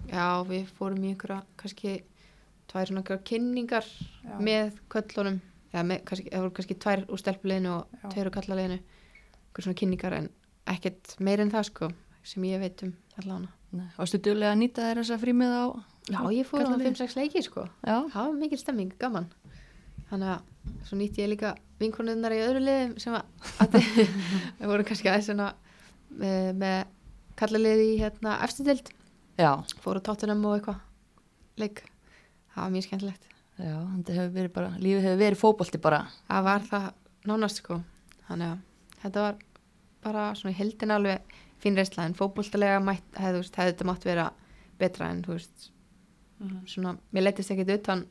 [0.08, 2.00] já, við fórum í einhverja kannski
[2.70, 5.40] tvær svona einhverja kynningar já, með köllunum
[5.70, 8.04] eða með, kannski, það voru kannski tvær úr stelpuleginu og Já.
[8.10, 10.28] tveir úr kallaliðinu einhver svona kynningar en
[10.70, 11.90] ekkert meir en það sko
[12.26, 13.86] sem ég veit um allavega Nei.
[13.94, 15.64] Varstu duglega að nýta þér þessa frímið á?
[16.10, 16.90] Já, ég fór á Karlaliði?
[16.90, 17.96] 5-6 leiki sko Já.
[18.10, 19.28] það var mikil stemming, gaman
[20.10, 23.76] þannig að svo nýtti ég líka vinkonunnar í öðru liðum sem að,
[24.60, 25.50] við vorum kannski aðeins svona
[26.10, 26.80] með, með
[27.40, 28.90] kallaliði í hérna eftirdild,
[29.40, 29.52] Já.
[29.80, 30.80] fóru tóttunum og eitthvað
[31.62, 31.84] leik,
[32.54, 33.26] það var mjög skemmtilegt
[33.60, 36.02] Já, þetta hefur verið bara, lífið hefur verið fótbolti bara.
[36.28, 36.86] það var það
[37.28, 37.80] nánast sko
[38.28, 39.40] þannig að þetta var
[40.04, 44.30] bara svona heldin alveg fín reysla en fótboltalega mætt, hefði, þetta mátt vera
[44.80, 45.70] betra en þú veist
[46.40, 46.62] Mhm.
[46.72, 48.06] svona, mér leittist ekkit utan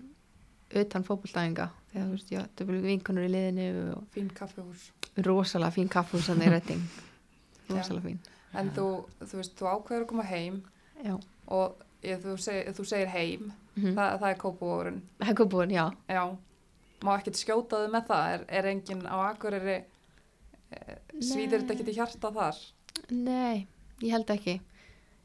[0.77, 4.89] utan fótboltæðinga þegar þú veist, já, þetta var vinkonur í liðinu og fín kaffihús.
[5.25, 6.83] rosalega fín kaffhús hann í retting
[7.71, 8.19] rosalega fín.
[8.59, 8.87] En þú,
[9.21, 10.61] þú veist, þú ákveður að koma heim
[11.05, 11.15] já,
[11.49, 15.75] og ég, þú, seg, þú segir heim, mm það, það er kópavórun, það er búin,
[15.75, 15.85] já.
[16.09, 16.23] Já,
[17.05, 19.77] má ekkert skjóta þau með það, er, er enginn á Akureyri,
[20.69, 22.59] e, svíður þetta ekkert í hjarta þar?
[23.09, 23.67] nei,
[24.03, 24.59] ég held ekki.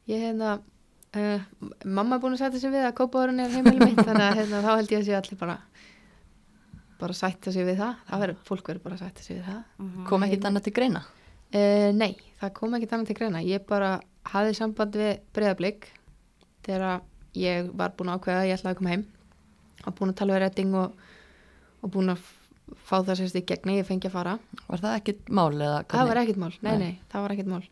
[0.09, 0.59] Ég hérna
[1.15, 1.41] uh,
[1.85, 4.61] mamma er búin að setja sig við að kópáðurinn er heimili mitt þannig að hérna,
[4.65, 5.57] þá held ég að sé allir bara
[6.99, 9.61] bara sætta sig við það það verður, fólk verður bara að sætta sig við það
[9.83, 10.05] Mhm.
[10.09, 11.01] Kom ekkit annað til greina?
[11.55, 13.41] Uh, nei, það kom ekki þannig til greina.
[13.43, 13.99] Ég bara
[14.31, 15.89] hafði samband við breyðablík
[16.65, 17.01] þegar
[17.35, 19.05] ég var búin að ákveða að ég ætlaði að koma heim
[19.85, 20.95] og búin að tala við retting og,
[21.83, 22.23] og búin að
[22.87, 24.37] fá það sérst í gegni, ég fengi að fara.
[24.67, 26.77] Var það ekkit mál eða Það var ekkert mál, nei, Nei.
[26.79, 27.63] nei, það var ekkert mál.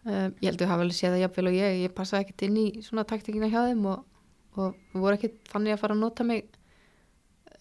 [0.00, 2.54] Uh, ég held að hafa alveg séð það jafnvel og ég, ég passaði ekkert inn
[2.56, 4.06] í svona taktikina hjá þeim og,
[4.56, 6.46] og voru ekkert þannig að fara að nota mig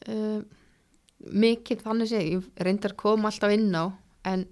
[0.07, 0.39] uh,
[1.19, 3.91] mikið þannig sé, ég reyndar kom alltaf inn á
[4.31, 4.45] en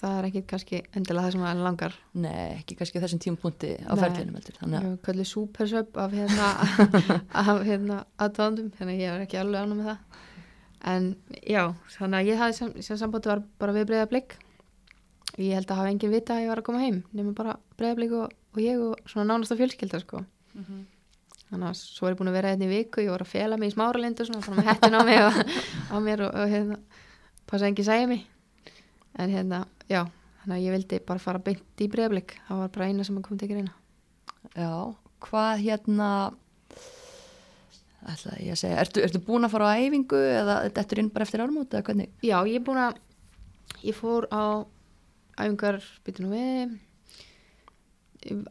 [0.00, 1.96] það er ekki kannski endilega það sem að langar.
[2.20, 4.20] Nei, ekki kannski þessum tímapunkti á Nei.
[4.58, 6.50] Þannig að, ég kalli supersöp af hérna
[7.42, 10.22] af hérna aðdáðandum þannig að ég var ekki alveg ánum með það.
[10.90, 11.10] En
[11.44, 11.64] já,
[11.96, 14.38] þannig að ég hafði sem, sem sambandi var bara við breyðablík
[15.38, 18.12] ég held að hafa enginn vita að ég var að koma heim nema bara breyðablík
[18.18, 20.80] og, og ég og svona nánasta fjölskylda sko Mhm.
[21.50, 23.56] þannig að svo er ég búin að vera hérna í viku ég var að fela
[23.56, 25.38] mig í smáralind og svona bara með hettin á mig og,
[25.90, 26.78] á mér og, og hérna
[27.46, 28.26] passa ekki segja mig
[29.18, 29.60] en hérna,
[29.90, 30.04] já,
[30.42, 33.38] þannig að ég vildi bara fara beint í breyðablík það var bara eina sem kom
[33.38, 33.72] til greina
[34.58, 34.70] já,
[35.26, 36.10] hvað hérna,
[38.10, 41.10] ætla ég að segja, ertu, ertu búin að fara á æfingu eða þetta er inn
[41.14, 42.10] bara eftir ármóti eða hvernig?
[42.24, 43.00] Já, ég er búin að
[43.86, 44.42] ég fór á
[45.40, 46.78] æfingar býtum nú við.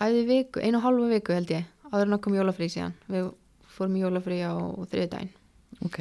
[0.01, 2.95] Æði viku, einu og hálfu viku held ég áður en að kom jólafrí síðan.
[3.09, 3.27] Við
[3.75, 4.53] fórum í jólafrí á
[4.89, 5.29] þriðudaginn
[5.85, 5.99] Ok,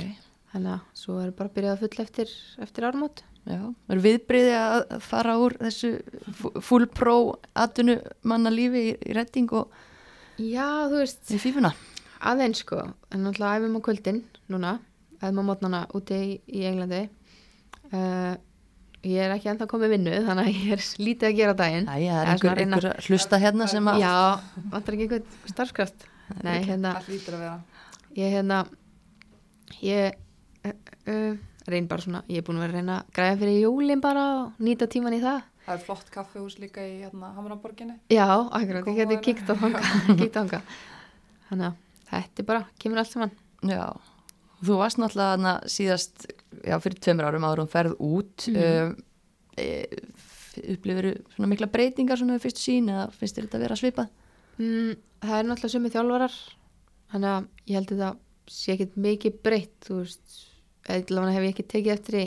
[0.52, 2.30] þannig að svo er bara að byrja að fulla eftir,
[2.64, 3.60] eftir ármót já,
[3.92, 5.90] er viðbriði að fara úr þessu
[6.40, 7.14] fú- full pro
[7.54, 9.70] atvinnu manna lífi í, í retting og
[10.40, 11.72] Já, þú veist, í fífuna?
[12.24, 12.80] aðeins sko.
[13.12, 14.20] En náttúrulega æfum á kvöldin
[14.50, 14.72] núna.
[15.20, 17.04] Æfum á mótnana úti í, í Englandi.
[17.92, 18.34] Uh,
[19.08, 21.88] ég er ekki ennþá komið vinnu þannig að ég er lítið að gera daginn.
[21.88, 24.14] Æja, það er einhver, einhver hlusta hérna sem að Já,
[24.72, 26.06] vantar ekki einhvern starfskraft.
[26.44, 27.58] Nei, hérna Það hlýtur að vera.
[28.18, 28.58] ég hérna
[29.84, 30.18] ég
[30.64, 30.74] uh,
[31.08, 31.38] uh,
[31.68, 34.24] reyn bara svona ég er búin að vera að reyna að græða fyrir jólin bara
[34.42, 35.42] og nýta tíman í það.
[35.68, 37.98] Það er flott kaffihús líka í hérna Hamraborginni.
[38.08, 39.82] já, akkurat, ég geti kíkt á hanga
[41.48, 41.74] þannig að
[42.08, 43.34] þetta er bara, kemur allt saman.
[43.68, 43.84] Já,
[44.64, 46.28] þú varst náttúrulega hana síðast,
[46.64, 48.48] já, fyrir tveimur árum hún ferð út.
[48.50, 48.96] Um,
[49.58, 49.68] e,
[50.58, 54.08] upplifir svona mikla breytingar svona við fyrstu sín eða finnst þér þetta að vera svipað?
[54.58, 56.36] mm, það er náttúrulega sumi þjálfarar
[57.12, 60.36] þannig að ég held að það sé ekkert mikið breytt þú veist,
[60.88, 62.26] eða hef ég ekki tekið eftir í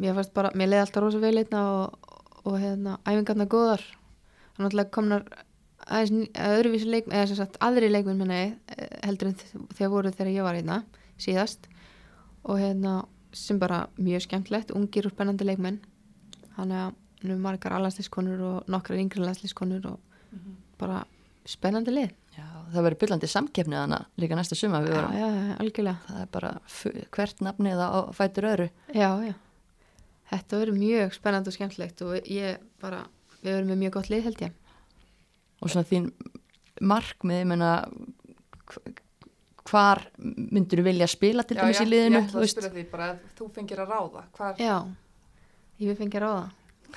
[0.00, 3.84] mér fannst bara, mér leiði alltaf rosa vel einna og, og hérna, æfingarna góðar.
[4.54, 5.24] Og náttúrulega komnar
[5.84, 8.40] aðeins öðruvísi leik, eða sem sagt aðri leikmenn minna
[9.04, 9.38] heldur en
[9.76, 10.80] þegar voru þegar ég var hérna
[11.20, 11.68] síðast
[12.44, 13.04] og hérna
[13.34, 15.80] sem bara mjög skemmtilegt, ungir og spennandi leikmenn
[16.56, 19.98] þannig að nú margar allanslískonur og nokkrar yngri allanslískonur og
[20.78, 21.04] bara
[21.48, 22.44] spennandi lið Já,
[22.74, 25.12] það verður byllandi samkeppni þannig líka næsta suma við vorum.
[25.14, 26.48] já, já, algjörlega Það er bara
[27.14, 28.66] hvert nafnið á fætur öðru.
[28.90, 29.34] Já, já.
[30.32, 33.04] Þetta verður mjög spennandi og skemmtilegt og ég bara,
[33.44, 34.56] við verðum með mjög gott lið held ég.
[35.62, 36.08] Og svona þín
[36.82, 37.70] markmið, ég meina,
[38.72, 38.94] hv-
[39.70, 42.20] hvar myndur þú vilja spila til dæmis í liðinu?
[42.20, 44.76] ég ætla að spyrja því bara að þú fengir að ráða hvar, Já,
[45.80, 46.44] ég vil fengja ráða.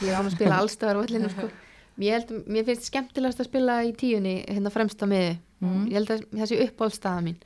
[0.04, 1.50] Ég án að spila allstaðar á vellinu, sko.
[1.98, 5.38] Mér, held, mér finnst skemmtilegast að spila í tíunni, hérna fremst á miði.
[5.64, 5.88] Mhm.
[5.90, 7.40] Ég held að þessi uppáhaldstaða mín.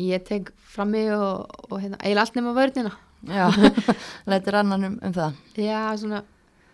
[0.00, 2.94] Ég tek frammi og, og hérna, eiginlega allt nema vörnina.
[3.28, 3.50] Já,
[4.30, 5.36] lætir annan um, um það.
[5.60, 6.22] Já, svona,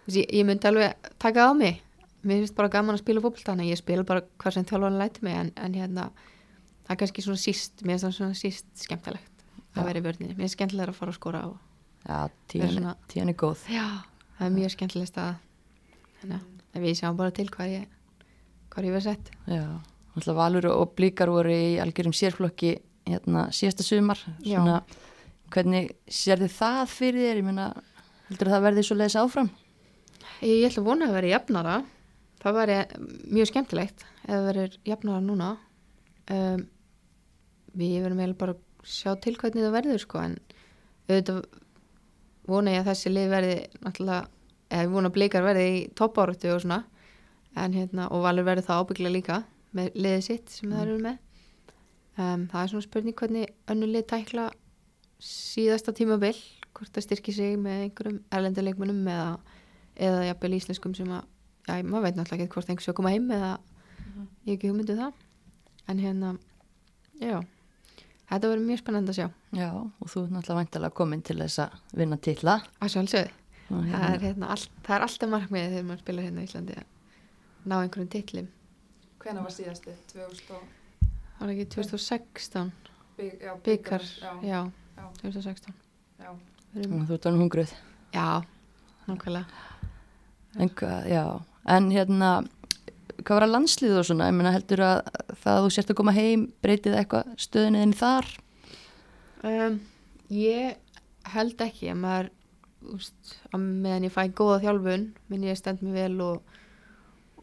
[0.07, 1.83] ég, ég myndi alveg taka á mig.
[2.23, 3.67] Mér finnst bara gaman að spila fótboltana.
[3.67, 6.07] Ég spila bara hvað sem þjálfarni læti mig en, en hérna,
[6.87, 9.81] það er kannski svona síst, mér finnst það svona síst skemmtilegt Já.
[9.83, 10.35] að vera í vörninni.
[10.37, 11.49] Mér finnst skemmtilega að fara að skora á.
[12.07, 13.65] Já, Er tíðan, svona- tíðan er góð.
[13.75, 13.87] Já,
[14.39, 15.37] það er mjög skemmtileg stað.
[16.23, 16.41] Þannig
[16.77, 17.87] að við sjáum bara til hvað ég,
[18.71, 19.31] hvað ég verð sett.
[19.47, 19.65] Já,
[20.15, 24.19] náttúrulega Valur og Blíkar voru í algjörum sérflokki hérna síðasta sumar.
[24.41, 24.61] Já.
[24.63, 24.83] Svona,
[25.51, 27.37] hvernig sér þið það fyrir þér?
[27.43, 27.67] Ég meina,
[28.31, 29.51] heldur það verði svo leiðis áfram?
[30.43, 31.77] Ég, ég ætla vona að vera jafnara.
[32.43, 32.75] Það væri
[33.33, 35.57] mjög skemmtilegt ef það verður jafnara núna.
[36.31, 36.67] Um,
[37.77, 40.37] við verðum eiginlega bara að sjá til hvernig það verður sko en
[41.07, 41.41] auðvitað
[42.47, 44.29] vona ég að þessi lið verði náttúrulega,
[44.71, 46.83] eða ég vona blikar verði í toppáratu og svona
[47.57, 49.41] en hérna, og Valur verði það ábyggla líka
[49.77, 51.17] með liðið sitt sem það eru með.
[52.17, 54.47] Um, það er svona spurning hvernig önnu lið tækla
[55.21, 56.37] síðasta tímabil
[56.77, 59.29] hvort það styrki sig með einhverjum erlenduleikmunum eða,
[59.97, 61.27] eða jafnvel íslenskum sem að,
[61.69, 64.99] já, maður veit náttúrulega ekki hvort einhversu að koma heim eða ég hef ekki hugmyndu
[65.01, 65.21] það.
[65.87, 66.33] En hérna,
[67.21, 67.39] já
[68.31, 69.29] þetta verður mjög spennandi að sjá.
[69.57, 72.55] Já, og þú er náttúrulega væntalega komin til þess að vinna titla.
[72.81, 73.31] að sjálfsögðu,
[73.71, 76.47] Og það hérna- er, hérna, all, það er alltaf markmiðið þegar maður spilar hérna í
[76.47, 76.85] Íslandi að
[77.67, 78.49] ná einhverjum titlim
[79.21, 79.95] hvenær var síðasti?
[80.13, 80.63] 2000 og
[81.39, 82.73] það var ekki 2016
[83.17, 84.61] bygg, já, byggar, já, já,
[84.97, 85.75] já, 2016
[86.21, 86.31] já.
[86.77, 87.73] Erum, Þú ert orðin hungruð.
[88.13, 88.43] já,
[89.09, 89.47] nákvæmlega.
[90.59, 92.31] En, hvað- já, en hérna,
[93.23, 94.31] hvað var að landslið og svona?
[94.31, 94.97] Ég meina, heldur að
[95.43, 98.33] það að þú sért að koma heim breytið eitthvað stöðinni þinn þar?
[99.47, 99.79] Um,
[100.33, 100.77] ég
[101.35, 102.33] held ekki að maður
[102.97, 106.59] úst, að meðan ég fæ góða þjálfun minn ég stend mér vel og,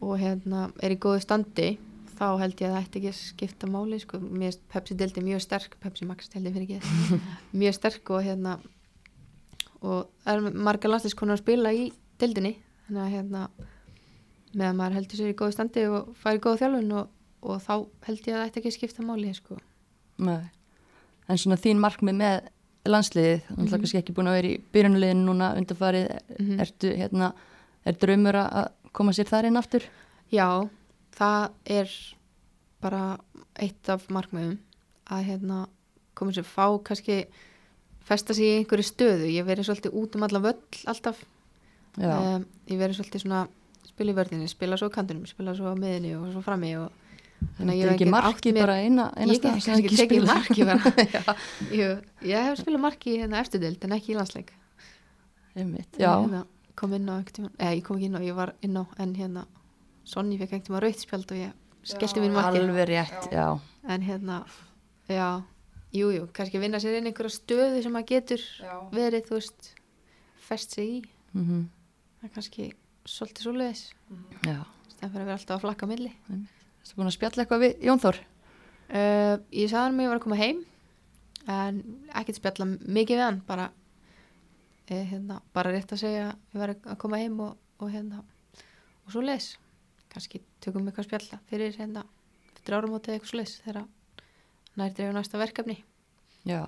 [0.00, 1.68] og hérna, er í góðu standi
[2.14, 4.20] þá held ég að það ætti ekki að skipta máli sko.
[4.22, 7.20] mér Pepsi dildi mjög sterk Pepsi Max dildi fyrir ekki
[7.60, 8.58] mjög sterk og hérna
[9.84, 11.88] og það er marga landslískonar að spila í
[12.20, 12.54] dildinni
[12.86, 13.46] þannig að hérna
[14.58, 17.08] meðan maður heldur sér í góðu standi og fær í góða þjálfun og,
[17.42, 17.72] og þá
[18.08, 19.58] held ég að það ætti ekki skipta máli sko.
[20.18, 20.50] Nei.
[21.28, 22.48] En svona þín markmið með
[22.84, 23.70] landsliðið, mm Mhm.
[23.72, 26.60] kannski ekki búin að vera í byrjunulegin núna undarfarið, Mhm.
[26.60, 27.32] ertu hérna,
[27.86, 29.82] er draumur að koma sér þar inn aftur?
[30.30, 30.68] Já,
[31.16, 31.88] það er
[32.80, 33.18] bara
[33.56, 34.58] eitt af markmiðum
[35.10, 35.68] að hérna
[36.14, 37.26] koma sér fá kannski
[38.04, 39.32] festa sig í einhverju stöðu.
[39.32, 41.24] Ég verið svolítið út um alla völl alltaf.
[41.96, 43.48] Um, ég verið svolítið svona
[43.88, 46.90] spila í vörðinni, spila svo á kantinum, spila svo á miðinni og svo frammi og
[47.58, 49.96] þetta ég er hef ekki ekki marki átt mér- bara eina, eina ég hef kannski
[50.00, 50.66] tekið marki.
[51.80, 51.88] Jú,
[52.30, 54.52] ég hef spilað marki hérna eftirdild en ekki í landsleik.
[55.54, 58.54] Einmitt, Ég, já, Hérna, kom inn á eða ég kom ekki inn á, ég var
[58.66, 59.44] inn á en hérna
[60.04, 61.52] Sonny fekk einhvern tímann rauðspjald og ég
[61.86, 62.58] skellti mín marki.
[62.60, 63.46] alveg rétt, já.
[63.88, 64.40] en hérna
[65.08, 65.28] já,
[65.94, 68.74] jú, jú, kannski vinna sér inn einhverja stöðu sem maður getur já.
[68.92, 69.70] verið, þú veist
[70.48, 71.04] fest sig í,
[71.34, 71.68] Mm
[72.24, 72.70] er kannski
[73.08, 73.82] svolítið svoleiðis,
[74.44, 74.58] Já,
[74.92, 76.12] stæðan fyrir að vera alltaf að flakka milli.
[76.84, 78.20] Þú búin að spjalla eitthvað við Jón Þór?
[78.94, 80.62] uh, ég sagði hann mig að ég var að koma heim
[81.54, 81.80] en
[82.20, 83.66] ekkert spjalla mikið við hann bara
[84.88, 88.22] eh, hérna, bara rétt að segja að ég var að koma heim og, og hérna
[89.04, 89.50] og svoleiðis,
[90.12, 92.04] kannski tökum við eitthvað spjalla fyrir hérna,
[92.62, 93.84] fyrir áramótið eitthvað svoleiðis þegar
[94.74, 95.76] nær dreifur næsta verkefni.
[96.48, 96.62] Já,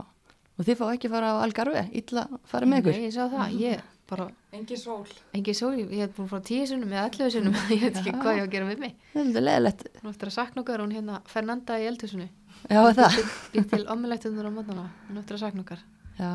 [0.56, 2.98] og þið fá ekki fara á Algarve, illa fara með ykkur?
[3.00, 6.44] Nei, ég sá það, ég bara engin sól Engi sól, ég hef búin að fara
[6.46, 8.94] tíu sinnum eða 11 sinnum, ég veit ekki hvað ég á að gera við mig.
[9.12, 12.28] Það er alveg leðilegt, Hún eftir að sakna okkar, hún hérna Fernanda í eldhúsinu.
[12.70, 13.18] já er það.
[13.52, 15.82] Býr til ommelættunar á mótana, hún eftir að sakna okkar.
[16.20, 16.32] Já,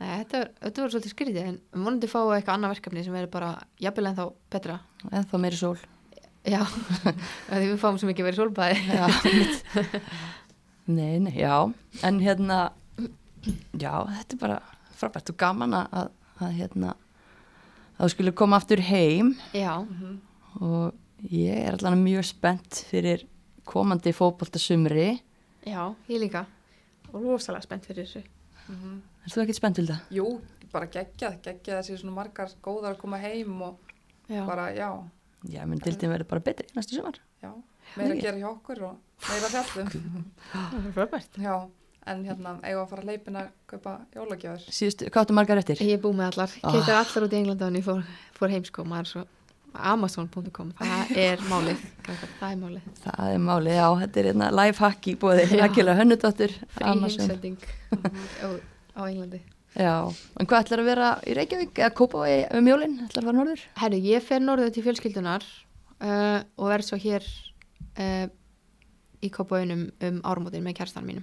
[0.00, 3.32] Nei, þetta, er, þetta voru svolítið skrítið, en vonandi fá eitthvað annað verkefni sem verður
[3.34, 3.50] bara
[3.84, 4.22] jafnvel en þá
[4.54, 4.76] betra.
[5.12, 5.74] en þá meiri sól.
[6.48, 6.62] Já,
[7.50, 8.78] af því við fáum svo mikið verið sólbæði.
[8.96, 9.04] Já,
[16.40, 16.94] að, að hérna
[18.00, 19.34] að þú skulle koma aftur heim.
[19.56, 19.74] Já,
[20.60, 23.26] og ég er allan mjög spennt fyrir
[23.68, 25.20] komandi fótboltasumri.
[25.68, 26.46] Já, ég líka.
[27.12, 28.24] Og rosalega spennt fyrir þessu.
[28.70, 30.04] Er þú ekkert spennt til það?
[30.14, 30.26] Jú,
[30.72, 33.90] bara geggjað, geggjað þessi svona margar góðar að koma heim og
[34.30, 34.86] Já, bara, já,
[35.48, 37.16] Já, menn dildin verður bara betri næstu sumar?
[37.42, 37.50] Já,
[37.96, 39.88] meira að gera hjá okkur og meira fjallum.
[40.52, 41.38] það er frábært.
[41.40, 41.54] Já,
[42.06, 44.64] en hérna, eigum að fara að leipina að kaupa jólagjafir.
[44.72, 45.82] Síðustu, hvað áttu margar eftir?
[45.84, 46.72] Ég er búið með allar, Ah.
[46.72, 48.02] keitar allar út í Englanda og ég fór,
[48.38, 49.26] fór heimsko, maður er svo
[49.74, 51.78] amazon.com, það er málið
[52.40, 55.44] það er málið, Það er málið, já, þetta er hérna life hack í bóði
[56.00, 57.58] Hönnudóttir frí heimsending
[58.42, 59.42] á, Englandi.
[59.78, 62.96] Já, en hvað ætlar að vera í Reykjavík eða Kópavogi um jólinn?
[63.06, 63.60] Ætlar að fara norður?
[63.78, 65.46] Herru, ég fer norður til fjölskyldunar
[66.02, 67.22] uh, og verð svo hér
[67.94, 68.26] uh,
[69.22, 71.22] í Kópauðunum um áramótin með kjærstan mínum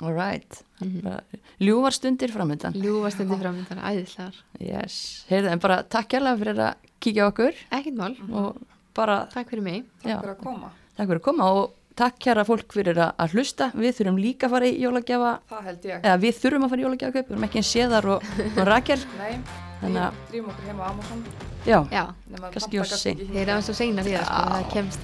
[0.00, 1.18] All right, Mhm.
[1.60, 4.34] ljúvar stundir framöndan Ljúfastundi framöndan, æðislegar.
[4.58, 7.52] Yes, heyrðu, en bara takk hérlega fyrir að kíkja á okkur.
[7.70, 8.56] Ekkert mál, og
[8.94, 9.84] bara, takk fyrir mig.
[10.04, 10.70] Já, Takk fyrir að koma.
[10.96, 13.70] takk fyrir að koma og takk hér fólk fyrir að, að hlusta.
[13.76, 15.32] Við þurfum líka að fara í jólagjafa.
[15.50, 16.00] Það held ég.
[16.02, 18.22] eða við þurfum að fara í jólagjafa kaup við erum ekki eins séðar og,
[18.56, 18.98] og Rakel.
[19.18, 19.34] Nei,
[19.82, 21.24] Þannig að- við drýmum okkur heima á Amazon.
[21.66, 22.04] já, Já,
[22.40, 23.20] að Kannski seint.
[23.20, 24.48] ekki þeir eru aðeins svo seinar í það sko, Já.
[24.56, 25.00] það kemst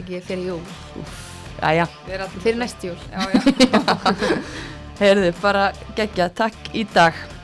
[5.00, 7.35] heyrðu, bara gegja, takk í dag